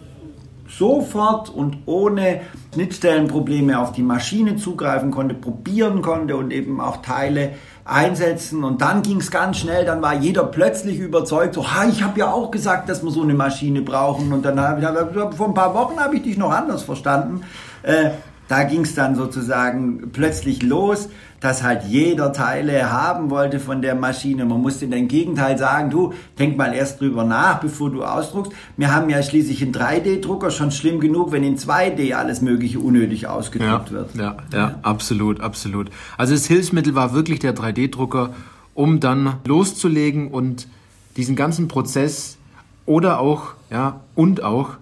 sofort 0.68 1.50
und 1.50 1.78
ohne 1.86 2.42
Schnittstellenprobleme 2.74 3.80
auf 3.80 3.92
die 3.92 4.04
Maschine 4.04 4.56
zugreifen 4.58 5.10
konnte, 5.10 5.34
probieren 5.34 6.02
konnte 6.02 6.36
und 6.38 6.52
eben 6.52 6.80
auch 6.80 6.98
Teile 6.98 7.54
einsetzen. 7.86 8.64
Und 8.64 8.82
dann 8.82 9.02
ging 9.02 9.18
es 9.18 9.32
ganz 9.32 9.58
schnell, 9.58 9.86
dann 9.86 10.02
war 10.02 10.14
jeder 10.14 10.44
plötzlich 10.44 11.00
überzeugt, 11.00 11.56
so, 11.56 11.74
ha, 11.74 11.86
ich 11.86 12.04
habe 12.04 12.20
ja 12.20 12.32
auch 12.32 12.52
gesagt, 12.52 12.90
dass 12.90 13.04
wir 13.04 13.12
so 13.12 13.22
eine 13.22 13.34
Maschine 13.34 13.82
brauchen. 13.82 14.32
Und 14.32 14.46
dann 14.46 14.60
habe 14.60 14.82
ich, 14.82 15.38
vor 15.38 15.48
ein 15.48 15.54
paar 15.54 15.74
Wochen 15.74 16.00
habe 16.00 16.18
ich 16.18 16.24
dich 16.24 16.38
noch 16.38 16.52
anders 16.52 16.84
verstanden. 16.84 17.42
Äh, 17.84 18.12
da 18.48 18.64
ging 18.64 18.82
es 18.82 18.94
dann 18.94 19.16
sozusagen 19.16 20.12
plötzlich 20.12 20.62
los, 20.62 21.10
dass 21.46 21.62
halt 21.62 21.84
jeder 21.84 22.34
Teile 22.34 22.92
haben 22.92 23.30
wollte 23.30 23.60
von 23.60 23.84
der 23.84 23.94
Maschine. 23.94 24.46
Man 24.46 24.64
musste 24.64 24.86
im 24.86 25.08
Gegenteil 25.08 25.60
sagen, 25.60 25.92
du, 25.92 26.12
denk 26.40 26.58
mal 26.58 26.74
erst 26.74 27.00
drüber 27.00 27.24
nach, 27.24 27.60
bevor 27.60 27.92
du 27.92 28.04
ausdruckst. 28.04 28.52
Wir 28.78 28.92
haben 28.92 29.12
ja 29.12 29.22
schließlich 29.22 29.62
einen 29.62 29.72
3D-Drucker 29.72 30.50
schon 30.50 30.72
schlimm 30.72 31.00
genug, 31.00 31.32
wenn 31.32 31.44
in 31.44 31.60
2D 31.60 32.16
alles 32.16 32.42
Mögliche 32.42 32.80
unnötig 32.80 33.28
ausgedruckt 33.28 33.92
ja, 33.92 33.96
wird. 33.96 34.16
Ja, 34.16 34.38
ja, 34.52 34.80
absolut, 34.82 35.40
absolut. 35.40 35.92
Also 36.18 36.34
das 36.34 36.48
Hilfsmittel 36.48 36.96
war 36.96 37.14
wirklich 37.14 37.38
der 37.38 37.56
3D-Drucker, 37.56 38.34
um 38.74 39.00
dann 39.00 39.36
loszulegen 39.46 40.30
und 40.30 40.68
diesen 41.16 41.36
ganzen 41.36 41.68
Prozess 41.68 42.40
oder 42.88 43.20
auch, 43.20 43.54
ja, 43.70 44.00
und 44.16 44.44
auch 44.44 44.78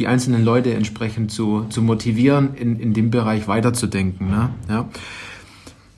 die 0.00 0.08
einzelnen 0.08 0.44
Leute 0.44 0.74
entsprechend 0.74 1.30
zu, 1.30 1.66
zu 1.68 1.82
motivieren, 1.82 2.54
in, 2.56 2.80
in 2.80 2.94
dem 2.94 3.12
Bereich 3.12 3.46
weiterzudenken. 3.46 4.28
Ne? 4.28 4.50
Ja. 4.68 4.88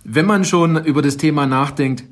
Wenn 0.05 0.27
man 0.27 0.45
schon 0.45 0.85
über 0.85 1.01
das 1.01 1.17
Thema 1.17 1.47
nachdenkt, 1.47 2.03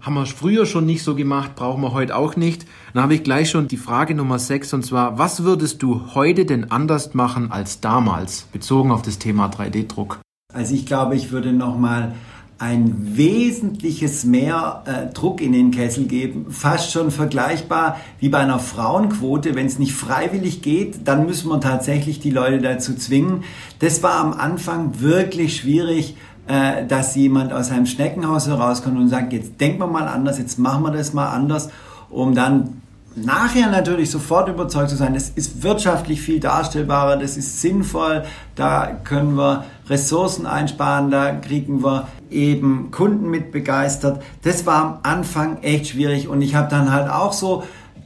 haben 0.00 0.14
wir 0.14 0.22
es 0.22 0.30
früher 0.30 0.66
schon 0.66 0.86
nicht 0.86 1.02
so 1.02 1.16
gemacht, 1.16 1.56
brauchen 1.56 1.82
wir 1.82 1.92
heute 1.92 2.14
auch 2.14 2.36
nicht. 2.36 2.64
Dann 2.94 3.02
habe 3.02 3.14
ich 3.14 3.24
gleich 3.24 3.50
schon 3.50 3.66
die 3.66 3.76
Frage 3.76 4.14
Nummer 4.14 4.38
6 4.38 4.72
und 4.74 4.86
zwar, 4.86 5.18
was 5.18 5.42
würdest 5.42 5.82
du 5.82 6.14
heute 6.14 6.44
denn 6.44 6.70
anders 6.70 7.12
machen 7.12 7.50
als 7.50 7.80
damals, 7.80 8.42
bezogen 8.52 8.92
auf 8.92 9.02
das 9.02 9.18
Thema 9.18 9.48
3D-Druck? 9.48 10.20
Also 10.54 10.74
ich 10.74 10.86
glaube, 10.86 11.16
ich 11.16 11.32
würde 11.32 11.52
nochmal 11.52 12.14
ein 12.60 13.16
wesentliches 13.16 14.24
mehr 14.24 14.84
äh, 14.84 15.12
Druck 15.12 15.40
in 15.40 15.52
den 15.52 15.70
Kessel 15.70 16.04
geben, 16.04 16.50
fast 16.50 16.92
schon 16.92 17.10
vergleichbar 17.10 17.98
wie 18.20 18.28
bei 18.28 18.38
einer 18.38 18.58
Frauenquote. 18.58 19.54
Wenn 19.54 19.64
es 19.64 19.78
nicht 19.78 19.92
freiwillig 19.92 20.60
geht, 20.60 21.08
dann 21.08 21.24
müssen 21.24 21.48
wir 21.48 21.60
tatsächlich 21.60 22.20
die 22.20 22.30
Leute 22.30 22.58
dazu 22.58 22.94
zwingen. 22.94 23.44
Das 23.78 24.02
war 24.02 24.16
am 24.16 24.34
Anfang 24.34 25.00
wirklich 25.00 25.56
schwierig, 25.56 26.16
äh, 26.50 26.84
dass 26.84 27.14
jemand 27.14 27.52
aus 27.52 27.70
einem 27.70 27.86
Schneckenhaus 27.86 28.48
herauskommt 28.48 28.98
und 28.98 29.08
sagt, 29.08 29.32
jetzt 29.32 29.60
denken 29.60 29.78
wir 29.78 29.86
mal 29.86 30.08
anders, 30.08 30.36
jetzt 30.38 30.58
machen 30.58 30.82
wir 30.82 30.90
das 30.90 31.12
mal 31.12 31.28
anders, 31.28 31.70
um 32.08 32.34
dann 32.34 32.82
nachher 33.14 33.70
natürlich 33.70 34.10
sofort 34.10 34.48
überzeugt 34.48 34.90
zu 34.90 34.96
sein, 34.96 35.14
das 35.14 35.28
ist 35.28 35.62
wirtschaftlich 35.62 36.20
viel 36.20 36.40
darstellbarer, 36.40 37.16
das 37.16 37.36
ist 37.36 37.60
sinnvoll, 37.60 38.24
da 38.56 38.88
können 39.04 39.36
wir 39.36 39.64
Ressourcen 39.88 40.44
einsparen, 40.44 41.12
da 41.12 41.32
kriegen 41.32 41.84
wir 41.84 42.08
eben 42.30 42.90
Kunden 42.90 43.30
mit 43.30 43.52
begeistert. 43.52 44.20
Das 44.42 44.66
war 44.66 44.82
am 44.82 44.98
Anfang 45.04 45.62
echt 45.62 45.88
schwierig 45.88 46.26
und 46.26 46.42
ich 46.42 46.56
habe 46.56 46.68
dann 46.68 46.92
halt 46.92 47.08
auch 47.08 47.32
so 47.32 47.62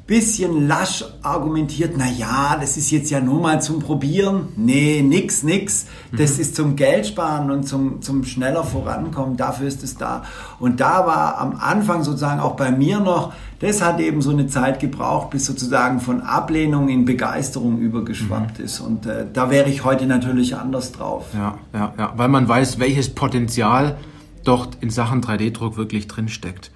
bisschen 0.07 0.69
lasch 0.69 1.03
argumentiert, 1.23 1.95
na 1.97 2.07
ja, 2.11 2.59
das 2.61 2.77
ist 2.77 2.91
jetzt 2.91 3.11
ja 3.11 3.21
nur 3.21 3.41
mal 3.41 3.63
zum 3.63 3.79
Probieren. 3.79 4.49
Nee, 4.57 5.03
nix, 5.03 5.43
nix. 5.43 5.87
Das 6.13 6.35
mhm. 6.35 6.41
ist 6.41 6.57
zum 6.57 6.77
Geldsparen 6.77 7.51
und 7.51 7.65
zum, 7.65 8.03
zum 8.03 8.25
schneller 8.25 8.65
Vorankommen. 8.65 9.39
Dafür 9.39 9.67
ist 9.67 9.83
es 9.83 9.97
da. 9.97 10.25
Und 10.59 10.81
da 10.81 11.07
war 11.07 11.39
am 11.39 11.57
Anfang 11.59 12.05
sozusagen 12.05 12.41
auch 12.41 12.55
bei 12.55 12.71
mir 12.71 13.01
noch, 13.01 13.33
das 13.61 13.83
hat 13.83 13.99
eben 13.99 14.21
so 14.21 14.31
eine 14.31 14.47
Zeit 14.47 14.79
gebraucht, 14.79 15.31
bis 15.31 15.47
sozusagen 15.47 16.01
von 16.01 16.21
Ablehnung 16.21 16.91
in 16.91 17.07
Begeisterung 17.07 17.79
übergeschwappt 17.79 18.59
mhm. 18.59 18.65
ist. 18.65 18.81
Und 18.81 19.07
äh, 19.07 19.25
da 19.33 19.51
wäre 19.51 19.71
ich 19.71 19.85
heute 19.85 20.05
natürlich 20.05 20.55
anders 20.55 20.93
drauf. 20.93 21.27
Ja, 21.33 21.57
ja, 21.73 21.95
ja, 21.97 22.13
weil 22.17 22.29
man 22.29 22.47
weiß, 22.47 22.79
welches 22.79 23.15
Potenzial 23.15 23.97
dort 24.45 24.77
in 24.83 24.91
Sachen 24.91 25.23
3D-Druck 25.23 25.79
wirklich 25.79 26.09
drinsteckt. 26.09 26.71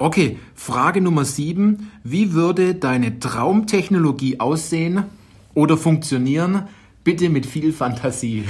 Okay, 0.00 0.38
Frage 0.54 1.00
Nummer 1.00 1.24
sieben. 1.24 1.90
Wie 2.04 2.32
würde 2.32 2.76
deine 2.76 3.18
Traumtechnologie 3.18 4.38
aussehen 4.38 5.02
oder 5.54 5.76
funktionieren? 5.76 6.68
Bitte 7.02 7.28
mit 7.30 7.46
viel 7.46 7.72
Fantasie. 7.72 8.44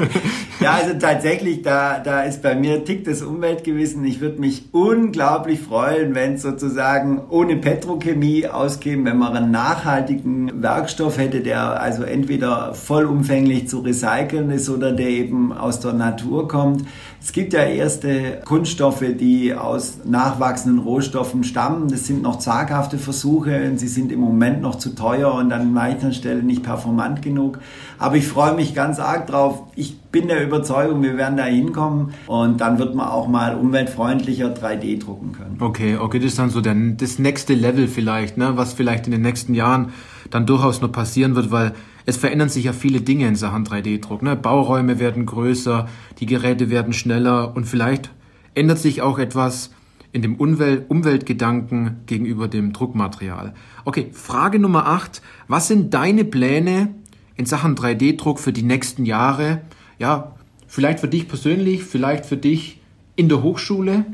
ja, 0.60 0.72
also 0.72 0.94
tatsächlich, 0.98 1.60
da, 1.60 1.98
da 1.98 2.22
ist 2.22 2.42
bei 2.42 2.54
mir 2.54 2.86
tickt 2.86 3.06
das 3.06 3.20
Umweltgewissen. 3.20 4.02
Ich 4.06 4.20
würde 4.20 4.40
mich 4.40 4.72
unglaublich 4.72 5.60
freuen, 5.60 6.14
wenn 6.14 6.34
es 6.34 6.42
sozusagen 6.42 7.20
ohne 7.28 7.56
Petrochemie 7.56 8.46
auskäme, 8.46 9.10
wenn 9.10 9.18
man 9.18 9.36
einen 9.36 9.50
nachhaltigen 9.50 10.62
Werkstoff 10.62 11.18
hätte, 11.18 11.40
der 11.40 11.82
also 11.82 12.02
entweder 12.02 12.72
vollumfänglich 12.72 13.68
zu 13.68 13.80
recyceln 13.80 14.50
ist 14.50 14.70
oder 14.70 14.92
der 14.92 15.08
eben 15.08 15.52
aus 15.52 15.80
der 15.80 15.92
Natur 15.92 16.48
kommt. 16.48 16.86
Es 17.20 17.32
gibt 17.32 17.52
ja 17.52 17.64
erste 17.64 18.40
Kunststoffe, 18.44 19.04
die 19.18 19.52
aus 19.52 19.98
nachwachsenden 20.04 20.80
Rohstoffen 20.80 21.42
stammen. 21.42 21.88
Das 21.88 22.06
sind 22.06 22.22
noch 22.22 22.38
zaghafte 22.38 22.96
Versuche 22.96 23.72
sie 23.76 23.88
sind 23.88 24.12
im 24.12 24.20
Moment 24.20 24.62
noch 24.62 24.76
zu 24.76 24.94
teuer 24.94 25.34
und 25.34 25.52
an 25.52 25.72
manchen 25.72 26.12
Stellen 26.12 26.46
nicht 26.46 26.62
performant 26.62 27.22
genug. 27.22 27.58
Aber 27.98 28.16
ich 28.16 28.26
freue 28.26 28.54
mich 28.54 28.74
ganz 28.74 28.98
arg 28.98 29.26
drauf. 29.26 29.64
Ich 29.74 29.98
bin 30.00 30.28
der 30.28 30.44
Überzeugung, 30.44 31.02
wir 31.02 31.16
werden 31.16 31.36
da 31.36 31.44
hinkommen 31.44 32.14
und 32.26 32.60
dann 32.60 32.78
wird 32.78 32.94
man 32.94 33.08
auch 33.08 33.28
mal 33.28 33.56
umweltfreundlicher 33.56 34.54
3D 34.54 35.00
drucken 35.00 35.32
können. 35.32 35.56
Okay, 35.60 35.96
okay, 35.96 36.18
das 36.18 36.28
ist 36.28 36.38
dann 36.38 36.50
so 36.50 36.60
der, 36.60 36.74
das 36.96 37.18
nächste 37.18 37.54
Level 37.54 37.88
vielleicht, 37.88 38.38
ne, 38.38 38.56
was 38.56 38.72
vielleicht 38.72 39.06
in 39.06 39.12
den 39.12 39.22
nächsten 39.22 39.54
Jahren 39.54 39.90
dann 40.30 40.46
durchaus 40.46 40.80
noch 40.80 40.92
passieren 40.92 41.34
wird, 41.34 41.50
weil 41.50 41.72
es 42.08 42.16
verändern 42.16 42.48
sich 42.48 42.64
ja 42.64 42.72
viele 42.72 43.02
Dinge 43.02 43.28
in 43.28 43.36
Sachen 43.36 43.66
3D-Druck. 43.66 44.22
Ne? 44.22 44.34
Bauräume 44.34 44.98
werden 44.98 45.26
größer, 45.26 45.86
die 46.20 46.24
Geräte 46.24 46.70
werden 46.70 46.94
schneller 46.94 47.54
und 47.54 47.66
vielleicht 47.66 48.10
ändert 48.54 48.78
sich 48.78 49.02
auch 49.02 49.18
etwas 49.18 49.72
in 50.12 50.22
dem 50.22 50.36
Umwelt 50.36 50.88
Umweltgedanken 50.88 51.98
gegenüber 52.06 52.48
dem 52.48 52.72
Druckmaterial. 52.72 53.52
Okay, 53.84 54.08
Frage 54.12 54.58
Nummer 54.58 54.86
8. 54.86 55.20
Was 55.48 55.68
sind 55.68 55.92
deine 55.92 56.24
Pläne 56.24 56.94
in 57.36 57.44
Sachen 57.44 57.74
3D-Druck 57.74 58.38
für 58.38 58.54
die 58.54 58.62
nächsten 58.62 59.04
Jahre? 59.04 59.60
Ja, 59.98 60.34
vielleicht 60.66 61.00
für 61.00 61.08
dich 61.08 61.28
persönlich, 61.28 61.84
vielleicht 61.84 62.24
für 62.24 62.38
dich 62.38 62.80
in 63.16 63.28
der 63.28 63.42
Hochschule? 63.42 64.06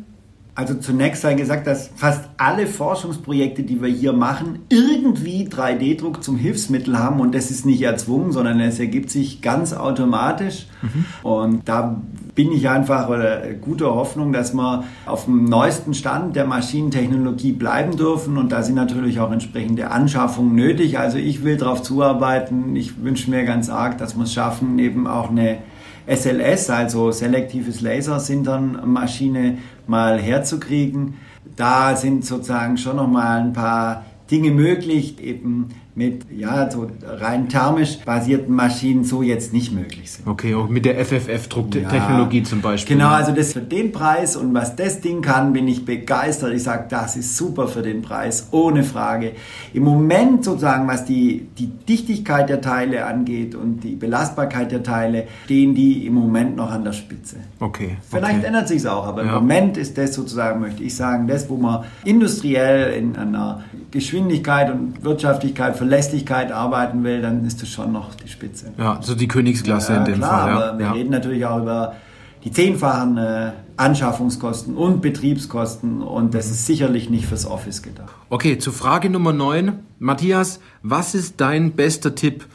Also 0.57 0.75
zunächst 0.75 1.23
sei 1.23 1.35
gesagt, 1.35 1.67
dass 1.67 1.91
fast 1.97 2.29
alle 2.37 2.69
Forschungsprojekte, 2.69 3.65
die 3.65 3.83
wir 3.83 3.89
hier 3.89 4.13
machen, 4.13 4.61
irgendwie 4.69 5.49
3D-Druck 5.49 6.23
zum 6.23 6.37
Hilfsmittel 6.37 6.97
haben 6.97 7.19
und 7.19 7.35
das 7.35 7.51
ist 7.51 7.67
nicht 7.67 7.83
erzwungen, 7.83 8.31
sondern 8.31 8.61
es 8.61 8.79
ergibt 8.79 9.11
sich 9.11 9.43
ganz 9.43 9.73
automatisch. 9.73 10.67
Mhm. 10.83 11.29
Und 11.29 11.69
da 11.69 12.01
bin 12.37 12.53
ich 12.53 12.69
einfach 12.69 13.09
oder 13.09 13.43
guter 13.55 13.97
Hoffnung, 13.97 14.33
dass 14.33 14.55
wir 14.55 14.85
auf 15.07 15.25
dem 15.25 15.45
neuesten 15.45 15.93
Stand 15.93 16.37
der 16.37 16.47
Maschinentechnologie 16.47 17.53
bleiben 17.53 17.97
dürfen 17.97 18.37
und 18.37 18.53
da 18.53 18.63
sind 18.63 18.77
natürlich 18.77 19.19
auch 19.19 19.33
entsprechende 19.33 19.91
Anschaffungen 19.91 20.55
nötig. 20.55 21.01
Also 21.01 21.19
ich 21.19 21.43
will 21.43 21.57
darauf 21.57 21.83
zuarbeiten. 21.83 22.77
Ich 22.77 23.03
wünsche 23.03 23.29
mir 23.29 23.45
ganz 23.45 23.71
arg, 23.71 23.99
dass 23.99 24.17
wir 24.17 24.23
es 24.23 24.33
schaffen, 24.33 24.79
eben 24.79 25.09
auch 25.09 25.31
eine 25.31 25.59
SLS, 26.07 26.69
also 26.69 27.13
selektives 27.13 27.81
Lasersintern-Maschine 27.81 29.59
mal 29.89 30.21
herzukriegen. 30.21 31.15
Da 31.57 31.97
sind 31.97 32.25
sozusagen 32.25 32.77
schon 32.79 32.97
nochmal 32.97 33.41
ein 33.41 33.53
paar 33.53 34.05
Dinge 34.31 34.51
möglich, 34.51 35.21
eben 35.21 35.69
mit 35.97 36.27
ja, 36.31 36.69
so 36.71 36.89
rein 37.05 37.49
thermisch 37.49 37.99
basierten 38.05 38.55
Maschinen 38.55 39.05
so 39.05 39.23
jetzt 39.23 39.53
nicht 39.53 39.73
möglich 39.73 40.11
sind. 40.11 40.27
Okay, 40.27 40.55
auch 40.55 40.69
mit 40.69 40.85
der 40.85 41.05
FFF-Drucktechnologie 41.05 42.39
ja, 42.39 42.45
zum 42.45 42.61
Beispiel. 42.63 42.97
Genau, 42.97 43.11
also 43.11 43.31
das 43.31 43.53
für 43.53 43.61
den 43.61 43.93
Preis 43.93 44.35
und 44.35 44.53
was 44.55 44.75
das 44.75 45.01
Ding 45.01 45.23
kann, 45.23 45.53
bin 45.53 45.69
ich 45.69 45.85
begeistert. 45.85 46.53
Ich 46.53 46.65
sage, 46.65 46.87
das 46.89 47.17
ist 47.17 47.37
super 47.37 47.69
für 47.69 47.83
den 47.83 48.03
Preis, 48.03 48.49
ohne 48.51 48.83
Frage. 48.83 49.33
Im 49.73 49.85
Moment 49.85 50.45
sozusagen, 50.45 50.89
was 50.89 51.05
die, 51.05 51.47
die 51.59 51.69
Dichtigkeit 51.69 52.49
der 52.49 52.61
Teile 52.61 53.07
angeht 53.07 53.55
und 53.55 53.85
die 53.85 53.95
Belastbarkeit 53.95 54.73
der 54.73 54.83
Teile, 54.83 55.29
stehen 55.45 55.77
die 55.77 56.07
im 56.07 56.15
Moment 56.15 56.57
noch 56.57 56.73
an 56.73 56.83
der 56.83 56.93
Spitze. 56.93 57.37
Okay. 57.61 57.99
Vielleicht 58.11 58.39
okay. 58.39 58.47
ändert 58.47 58.67
sich 58.67 58.79
es 58.79 58.87
auch, 58.87 59.07
aber 59.07 59.23
ja. 59.23 59.29
im 59.29 59.35
Moment 59.35 59.77
ist 59.77 59.97
das 59.97 60.13
sozusagen, 60.15 60.61
möchte 60.61 60.83
ich 60.83 60.97
sagen, 60.97 61.29
das, 61.29 61.49
wo 61.49 61.57
man 61.57 61.85
industriell 62.05 62.95
in 62.95 63.17
einer 63.17 63.63
Geschwindigkeit 63.93 64.73
und 64.73 65.05
Wirtschaftlichkeit 65.05 65.77
Verlässlichkeit 65.85 66.51
arbeiten 66.51 67.05
will, 67.05 67.21
dann 67.21 67.45
ist 67.45 67.61
das 67.61 67.69
schon 67.69 67.93
noch 67.93 68.15
die 68.15 68.29
Spitze. 68.29 68.73
Ja, 68.79 68.99
so 69.03 69.15
die 69.15 69.29
Königsklasse 69.29 69.93
ja, 69.93 69.99
in 69.99 70.05
dem 70.07 70.15
klar, 70.17 70.31
Fall. 70.31 70.49
Ja. 70.49 70.69
Aber 70.69 70.79
wir 70.79 70.87
ja. 70.87 70.93
reden 70.93 71.11
natürlich 71.11 71.45
auch 71.45 71.61
über 71.61 71.95
die 72.43 72.51
zehnfachen 72.51 73.19
äh, 73.19 73.53
Anschaffungskosten 73.77 74.77
und 74.77 75.03
Betriebskosten 75.03 76.01
und 76.03 76.35
das 76.35 76.47
ist 76.47 76.67
sicherlich 76.67 77.11
nicht 77.11 77.27
fürs 77.27 77.47
Office 77.47 77.83
gedacht. 77.83 78.15
Okay, 78.31 78.59
zu 78.59 78.73
Frage 78.73 79.11
Nummer 79.11 79.33
9. 79.33 79.79
Matthias, 79.99 80.61
was 80.83 81.15
ist 81.15 81.41
dein 81.41 81.73
bester 81.73 82.15
Tipp 82.15 82.47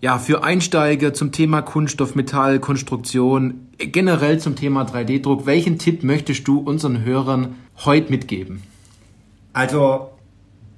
ja, 0.00 0.18
für 0.18 0.42
Einsteiger 0.42 1.14
zum 1.14 1.30
Thema 1.30 1.62
Kunststoff, 1.62 2.14
Metall, 2.16 2.58
Konstruktion, 2.58 3.68
generell 3.78 4.38
zum 4.38 4.56
Thema 4.56 4.82
3D-Druck? 4.82 5.46
Welchen 5.46 5.78
Tipp 5.78 6.02
möchtest 6.02 6.46
du 6.48 6.58
unseren 6.58 7.04
Hörern 7.04 7.54
heute 7.84 8.10
mitgeben? 8.10 8.62
Also 9.52 10.10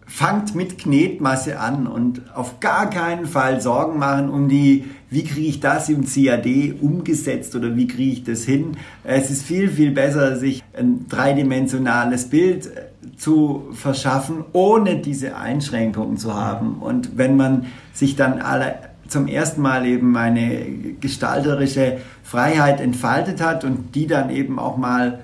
fangt 0.08 0.54
mit 0.54 0.78
Knetmasse 0.78 1.60
an 1.60 1.86
und 1.86 2.22
auf 2.34 2.60
gar 2.60 2.88
keinen 2.88 3.26
Fall 3.26 3.60
Sorgen 3.60 3.98
machen 3.98 4.30
um 4.30 4.48
die, 4.48 4.86
wie 5.10 5.22
kriege 5.22 5.46
ich 5.46 5.60
das 5.60 5.90
im 5.90 6.06
CAD 6.06 6.74
umgesetzt 6.80 7.54
oder 7.54 7.76
wie 7.76 7.86
kriege 7.86 8.12
ich 8.12 8.24
das 8.24 8.44
hin. 8.44 8.78
Es 9.04 9.30
ist 9.30 9.44
viel, 9.44 9.68
viel 9.68 9.90
besser, 9.90 10.36
sich 10.36 10.64
ein 10.76 11.06
dreidimensionales 11.08 12.30
Bild 12.30 12.66
äh, 12.66 13.16
zu 13.18 13.68
verschaffen, 13.74 14.44
ohne 14.52 14.96
diese 14.96 15.36
Einschränkungen 15.36 16.16
zu 16.16 16.34
haben. 16.34 16.76
Und 16.80 17.18
wenn 17.18 17.36
man 17.36 17.66
sich 17.92 18.16
dann 18.16 18.40
alle 18.40 18.76
zum 19.08 19.26
ersten 19.26 19.60
Mal 19.60 19.86
eben 19.86 20.16
eine 20.16 20.64
gestalterische 21.00 21.98
Freiheit 22.22 22.80
entfaltet 22.80 23.42
hat 23.42 23.64
und 23.64 23.94
die 23.94 24.06
dann 24.06 24.30
eben 24.30 24.58
auch 24.58 24.78
mal 24.78 25.20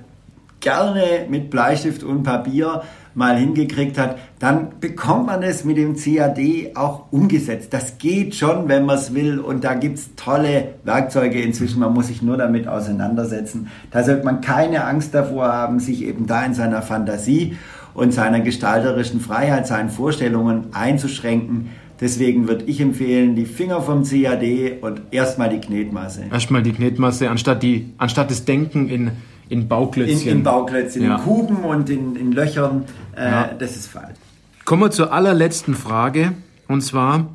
gerne 0.60 1.26
mit 1.28 1.50
Bleistift 1.50 2.02
und 2.02 2.22
Papier 2.22 2.82
mal 3.14 3.36
hingekriegt 3.36 3.98
hat, 3.98 4.18
dann 4.38 4.80
bekommt 4.80 5.26
man 5.26 5.42
es 5.42 5.64
mit 5.64 5.76
dem 5.76 5.96
CAD 5.96 6.76
auch 6.76 7.12
umgesetzt. 7.12 7.72
Das 7.72 7.98
geht 7.98 8.34
schon, 8.34 8.68
wenn 8.68 8.84
man 8.84 8.98
es 8.98 9.14
will 9.14 9.38
und 9.38 9.64
da 9.64 9.74
gibt 9.74 9.98
es 9.98 10.14
tolle 10.16 10.74
Werkzeuge 10.84 11.40
inzwischen. 11.40 11.80
Man 11.80 11.94
muss 11.94 12.08
sich 12.08 12.22
nur 12.22 12.36
damit 12.36 12.66
auseinandersetzen. 12.66 13.68
Da 13.90 14.02
sollte 14.02 14.24
man 14.24 14.40
keine 14.40 14.84
Angst 14.84 15.14
davor 15.14 15.52
haben, 15.52 15.78
sich 15.78 16.04
eben 16.04 16.26
da 16.26 16.44
in 16.44 16.54
seiner 16.54 16.82
Fantasie 16.82 17.56
und 17.94 18.12
seiner 18.12 18.40
gestalterischen 18.40 19.20
Freiheit, 19.20 19.66
seinen 19.66 19.88
Vorstellungen 19.88 20.66
einzuschränken. 20.72 21.70
Deswegen 22.00 22.48
würde 22.48 22.64
ich 22.64 22.80
empfehlen, 22.80 23.36
die 23.36 23.46
Finger 23.46 23.80
vom 23.80 24.02
CAD 24.02 24.82
und 24.82 25.02
erstmal 25.12 25.48
die 25.48 25.60
Knetmasse. 25.60 26.24
Erstmal 26.30 26.62
die 26.62 26.72
Knetmasse, 26.72 27.30
anstatt, 27.30 27.62
die, 27.62 27.94
anstatt 27.98 28.30
das 28.30 28.44
Denken 28.44 28.88
in 28.88 29.12
in 29.48 29.68
Bauklötzchen. 29.68 30.28
In, 30.28 30.36
in 30.38 30.42
Bauklötzchen, 30.42 31.02
ja. 31.02 31.16
in 31.16 31.22
Kuben 31.22 31.56
und 31.58 31.90
in, 31.90 32.16
in 32.16 32.32
Löchern. 32.32 32.84
Äh, 33.16 33.30
ja. 33.30 33.50
Das 33.58 33.76
ist 33.76 33.86
falsch. 33.86 34.16
Kommen 34.64 34.82
wir 34.82 34.90
zur 34.90 35.12
allerletzten 35.12 35.74
Frage. 35.74 36.32
Und 36.68 36.80
zwar, 36.80 37.28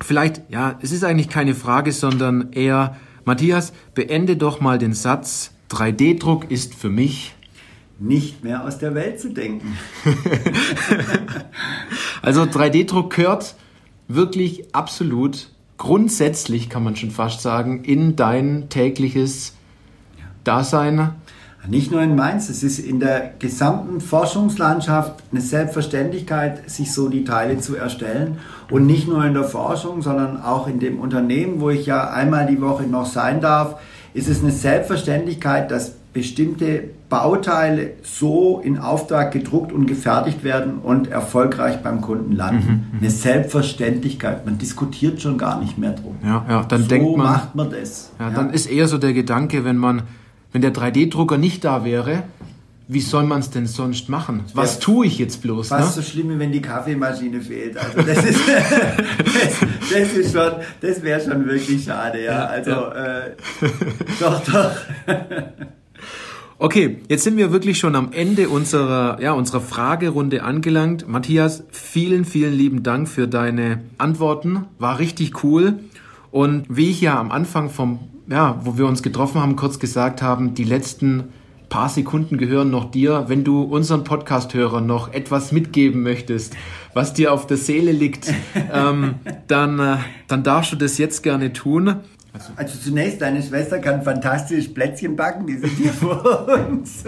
vielleicht, 0.00 0.42
ja, 0.48 0.78
es 0.82 0.92
ist 0.92 1.04
eigentlich 1.04 1.28
keine 1.28 1.54
Frage, 1.54 1.92
sondern 1.92 2.52
eher, 2.52 2.96
Matthias, 3.24 3.72
beende 3.94 4.36
doch 4.36 4.60
mal 4.60 4.78
den 4.78 4.92
Satz, 4.92 5.52
3D-Druck 5.70 6.50
ist 6.50 6.74
für 6.74 6.88
mich 6.88 7.34
nicht 7.98 8.42
mehr 8.42 8.64
aus 8.64 8.78
der 8.78 8.94
Welt 8.94 9.20
zu 9.20 9.30
denken. 9.30 9.76
also 12.22 12.42
3D-Druck 12.42 13.14
gehört 13.14 13.56
wirklich 14.08 14.74
absolut, 14.74 15.50
grundsätzlich 15.76 16.68
kann 16.70 16.82
man 16.82 16.96
schon 16.96 17.10
fast 17.10 17.42
sagen, 17.42 17.84
in 17.84 18.16
dein 18.16 18.68
tägliches 18.68 19.54
Dasein. 20.44 21.14
Nicht 21.68 21.90
nur 21.90 22.00
in 22.02 22.16
Mainz, 22.16 22.48
es 22.48 22.62
ist 22.62 22.78
in 22.78 23.00
der 23.00 23.32
gesamten 23.38 24.00
Forschungslandschaft 24.00 25.22
eine 25.30 25.40
Selbstverständlichkeit, 25.40 26.68
sich 26.70 26.92
so 26.92 27.08
die 27.08 27.24
Teile 27.24 27.58
zu 27.58 27.76
erstellen. 27.76 28.38
Und 28.70 28.86
nicht 28.86 29.06
nur 29.06 29.24
in 29.24 29.34
der 29.34 29.44
Forschung, 29.44 30.00
sondern 30.00 30.42
auch 30.42 30.66
in 30.66 30.80
dem 30.80 30.98
Unternehmen, 30.98 31.60
wo 31.60 31.70
ich 31.70 31.86
ja 31.86 32.10
einmal 32.10 32.46
die 32.46 32.60
Woche 32.60 32.84
noch 32.84 33.06
sein 33.06 33.40
darf, 33.40 33.78
ist 34.14 34.28
es 34.28 34.42
eine 34.42 34.52
Selbstverständlichkeit, 34.52 35.70
dass 35.70 35.92
bestimmte 36.12 36.84
Bauteile 37.08 37.92
so 38.02 38.60
in 38.64 38.78
Auftrag 38.78 39.32
gedruckt 39.32 39.72
und 39.72 39.86
gefertigt 39.86 40.42
werden 40.42 40.78
und 40.78 41.08
erfolgreich 41.08 41.82
beim 41.82 42.00
Kunden 42.00 42.34
landen. 42.34 42.66
Mhm, 42.66 42.72
mhm. 42.72 42.98
eine 43.00 43.10
Selbstverständlichkeit. 43.10 44.44
Man 44.44 44.58
diskutiert 44.58 45.20
schon 45.20 45.38
gar 45.38 45.60
nicht 45.60 45.78
mehr 45.78 45.92
drum. 45.92 46.16
Ja, 46.24 46.44
ja, 46.48 46.64
dann 46.64 46.82
so 46.82 46.88
denkt 46.88 47.16
man, 47.16 47.26
macht 47.26 47.54
man 47.54 47.70
das. 47.70 48.10
Ja, 48.18 48.28
ja, 48.28 48.34
Dann 48.34 48.50
ist 48.50 48.66
eher 48.66 48.88
so 48.88 48.98
der 48.98 49.12
Gedanke, 49.12 49.64
wenn 49.64 49.76
man 49.76 50.02
wenn 50.52 50.62
der 50.62 50.72
3D-Drucker 50.72 51.38
nicht 51.38 51.64
da 51.64 51.84
wäre, 51.84 52.24
wie 52.92 53.00
soll 53.00 53.24
man 53.24 53.38
es 53.38 53.50
denn 53.50 53.66
sonst 53.66 54.08
machen? 54.08 54.42
Was 54.52 54.74
ja, 54.74 54.80
tue 54.80 55.06
ich 55.06 55.18
jetzt 55.18 55.42
bloß? 55.42 55.68
Fast 55.68 55.96
ne? 55.96 56.02
so 56.02 56.10
schlimm, 56.10 56.36
wenn 56.40 56.50
die 56.50 56.60
Kaffeemaschine 56.60 57.40
fehlt. 57.40 57.76
Also 57.76 58.02
das 58.02 58.24
ist, 58.24 58.40
das, 58.48 59.92
das, 59.92 60.12
ist 60.12 60.32
schon, 60.32 60.52
das 60.80 61.02
wäre 61.02 61.20
schon 61.20 61.46
wirklich 61.46 61.84
schade, 61.84 62.24
ja. 62.24 62.32
ja 62.32 62.44
also 62.46 62.70
ja. 62.70 63.18
Äh, 63.18 63.36
doch, 64.18 64.44
doch. 64.44 64.72
Okay, 66.62 66.98
jetzt 67.08 67.24
sind 67.24 67.38
wir 67.38 67.52
wirklich 67.52 67.78
schon 67.78 67.96
am 67.96 68.12
Ende 68.12 68.50
unserer, 68.50 69.18
ja, 69.22 69.32
unserer 69.32 69.62
Fragerunde 69.62 70.42
angelangt. 70.42 71.08
Matthias, 71.08 71.64
vielen, 71.70 72.26
vielen 72.26 72.52
lieben 72.52 72.82
Dank 72.82 73.08
für 73.08 73.26
deine 73.26 73.80
Antworten. 73.96 74.66
War 74.78 74.98
richtig 74.98 75.42
cool. 75.42 75.78
Und 76.30 76.66
wie 76.68 76.90
ich 76.90 77.00
ja 77.00 77.18
am 77.18 77.30
Anfang 77.30 77.70
vom 77.70 78.00
ja, 78.30 78.60
wo 78.64 78.78
wir 78.78 78.86
uns 78.86 79.02
getroffen 79.02 79.40
haben, 79.40 79.56
kurz 79.56 79.78
gesagt 79.78 80.22
haben, 80.22 80.54
die 80.54 80.64
letzten 80.64 81.24
paar 81.68 81.88
Sekunden 81.88 82.38
gehören 82.38 82.70
noch 82.70 82.90
dir. 82.90 83.24
Wenn 83.28 83.44
du 83.44 83.62
unseren 83.62 84.04
Podcast-Hörern 84.04 84.86
noch 84.86 85.12
etwas 85.12 85.52
mitgeben 85.52 86.02
möchtest, 86.02 86.56
was 86.94 87.12
dir 87.12 87.32
auf 87.32 87.46
der 87.46 87.56
Seele 87.56 87.92
liegt, 87.92 88.32
ähm, 88.72 89.16
dann, 89.48 89.78
äh, 89.78 89.96
dann 90.28 90.42
darfst 90.42 90.72
du 90.72 90.76
das 90.76 90.96
jetzt 90.98 91.22
gerne 91.22 91.52
tun. 91.52 91.96
Also, 92.32 92.52
also, 92.54 92.78
zunächst, 92.78 93.20
deine 93.20 93.42
Schwester 93.42 93.80
kann 93.80 94.02
fantastisch 94.02 94.68
Plätzchen 94.68 95.16
backen, 95.16 95.48
die 95.48 95.56
sind 95.56 95.70
hier 95.70 95.92
vor 95.92 96.46
uns. 96.46 97.02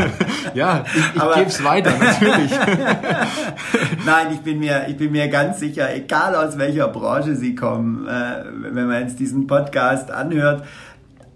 ja, 0.54 0.84
ich, 0.92 1.00
ich 1.14 1.34
gebe 1.34 1.46
es 1.46 1.62
weiter, 1.62 1.92
natürlich. 1.96 2.50
Nein, 4.04 4.26
ich 4.32 4.40
bin, 4.40 4.58
mir, 4.58 4.86
ich 4.88 4.96
bin 4.96 5.12
mir 5.12 5.28
ganz 5.28 5.60
sicher, 5.60 5.94
egal 5.94 6.34
aus 6.34 6.58
welcher 6.58 6.88
Branche 6.88 7.36
sie 7.36 7.54
kommen, 7.54 8.08
äh, 8.08 8.44
wenn 8.74 8.88
man 8.88 9.02
jetzt 9.02 9.20
diesen 9.20 9.46
Podcast 9.46 10.10
anhört, 10.10 10.64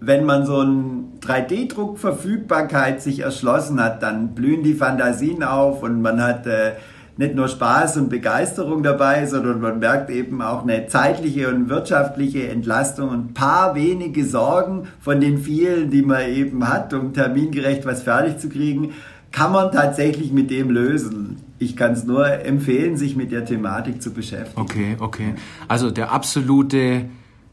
wenn 0.01 0.25
man 0.25 0.45
so 0.45 0.61
ein 0.61 1.19
3D-Druck-Verfügbarkeit 1.21 3.01
sich 3.01 3.19
erschlossen 3.19 3.81
hat, 3.81 4.03
dann 4.03 4.35
blühen 4.35 4.63
die 4.63 4.73
Fantasien 4.73 5.43
auf 5.43 5.81
und 5.81 6.01
man 6.01 6.21
hat... 6.21 6.45
Äh, 6.45 6.73
nicht 7.19 7.35
nur 7.35 7.49
Spaß 7.49 7.97
und 7.97 8.09
Begeisterung 8.09 8.81
dabei, 8.81 9.25
sondern 9.25 9.59
man 9.59 9.79
merkt 9.79 10.09
eben 10.09 10.41
auch 10.41 10.63
eine 10.63 10.87
zeitliche 10.87 11.49
und 11.49 11.67
wirtschaftliche 11.67 12.47
Entlastung 12.47 13.09
und 13.09 13.31
ein 13.31 13.33
paar 13.33 13.75
wenige 13.75 14.23
Sorgen 14.23 14.87
von 15.01 15.19
den 15.19 15.37
vielen, 15.37 15.91
die 15.91 16.01
man 16.01 16.29
eben 16.29 16.65
hat, 16.69 16.93
um 16.93 17.13
termingerecht 17.13 17.85
was 17.85 18.03
fertig 18.03 18.37
zu 18.37 18.47
kriegen, 18.47 18.93
kann 19.33 19.51
man 19.51 19.69
tatsächlich 19.73 20.31
mit 20.31 20.49
dem 20.49 20.69
lösen. 20.69 21.43
Ich 21.59 21.75
kann 21.75 21.91
es 21.91 22.05
nur 22.05 22.25
empfehlen, 22.25 22.95
sich 22.95 23.17
mit 23.17 23.33
der 23.33 23.43
Thematik 23.43 24.01
zu 24.01 24.11
beschäftigen. 24.11 24.61
Okay, 24.61 24.95
okay. 25.01 25.35
Also 25.67 25.91
der 25.91 26.13
absolute 26.13 27.01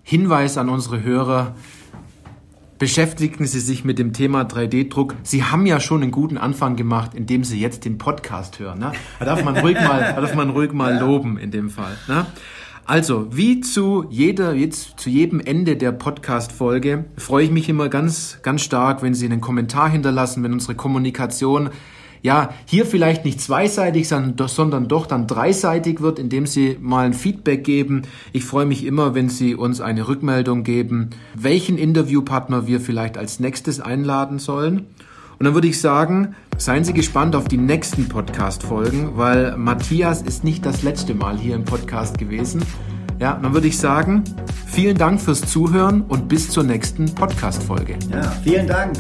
Hinweis 0.05 0.59
an 0.59 0.69
unsere 0.69 1.03
Hörer, 1.03 1.57
beschäftigen 2.79 3.47
Sie 3.47 3.61
sich 3.61 3.85
mit 3.85 3.99
dem 3.99 4.13
Thema 4.13 4.43
3D-Druck. 4.43 5.15
Sie 5.23 5.45
haben 5.45 5.67
ja 5.67 5.81
schon 5.81 6.03
einen 6.03 6.11
guten 6.11 6.37
Anfang 6.37 6.77
gemacht, 6.77 7.15
indem 7.15 7.45
Sie 7.45 7.61
jetzt 7.61 7.85
den 7.85 7.99
Podcast 7.99 8.59
hören. 8.59 8.79
Ne? 8.79 8.93
Da 9.19 9.25
darf 9.25 9.45
man 9.45 9.57
ruhig 9.57 9.81
mal, 9.81 10.01
da 10.01 10.21
darf 10.21 10.35
man 10.35 10.51
ruhig 10.51 10.73
mal 10.73 10.99
loben 10.99 11.39
in 11.39 11.51
dem 11.51 11.71
Fall. 11.71 11.97
Ne? 12.09 12.27
Also, 12.85 13.27
wie 13.33 13.61
zu 13.61 14.07
jeder, 14.11 14.55
jetzt 14.55 15.01
zu 15.01 15.11
jedem 15.11 15.41
Ende 15.41 15.77
der 15.77 15.91
Podcast-Folge 15.91 17.07
freue 17.17 17.45
ich 17.45 17.51
mich 17.51 17.69
immer 17.69 17.89
ganz, 17.89 18.39
ganz 18.43 18.63
stark, 18.63 19.03
wenn 19.03 19.15
Sie 19.15 19.27
einen 19.27 19.41
Kommentar 19.41 19.89
hinterlassen, 19.89 20.45
wenn 20.45 20.53
unsere 20.53 20.77
Kommunikation 20.77 21.71
ja, 22.23 22.51
hier 22.65 22.87
vielleicht 22.87 23.25
nicht 23.25 23.41
zweiseitig, 23.41 24.09
sondern 24.09 24.89
doch 24.89 25.07
dann 25.07 25.27
dreiseitig 25.27 26.01
wird, 26.01 26.19
indem 26.19 26.47
Sie 26.47 26.77
mal 26.81 27.07
ein 27.07 27.15
Feedback 27.15 27.65
geben. 27.65 28.03
Ich 28.33 28.45
freue 28.45 28.67
mich 28.67 28.85
immer, 28.85 29.15
wenn 29.15 29.29
Sie 29.29 29.55
uns 29.55 29.81
eine 29.81 30.09
Rückmeldung 30.09 30.65
geben, 30.65 31.11
welchen 31.35 31.79
Interviewpartner 31.79 32.67
wir 32.67 32.81
vielleicht 32.81 33.19
als 33.19 33.41
nächstes 33.41 33.81
einladen 33.81 34.39
sollen. 34.39 34.87
Und 35.39 35.45
dann 35.45 35.55
würde 35.55 35.69
ich 35.69 35.81
sagen, 35.81 36.35
seien 36.57 36.85
Sie 36.85 36.95
gespannt 36.95 37.37
auf 37.37 37.47
die 37.47 37.59
nächsten 37.59 38.09
Podcast-Folgen, 38.09 39.17
weil 39.17 39.57
Matthias 39.57 40.23
ist 40.23 40.45
nicht 40.45 40.65
das 40.65 40.83
letzte 40.83 41.15
Mal 41.15 41.37
hier 41.37 41.55
im 41.55 41.65
Podcast 41.65 42.17
gewesen. 42.17 42.63
Ja, 43.19 43.39
dann 43.43 43.55
würde 43.55 43.69
ich 43.69 43.79
sagen, 43.79 44.25
vielen 44.67 44.97
Dank 44.97 45.21
fürs 45.21 45.43
Zuhören 45.43 46.03
und 46.03 46.29
bis 46.29 46.51
zur 46.51 46.65
nächsten 46.65 47.15
Podcast-Folge. 47.15 47.97
Ja, 48.11 48.31
vielen 48.43 48.67
Dank. 48.67 48.95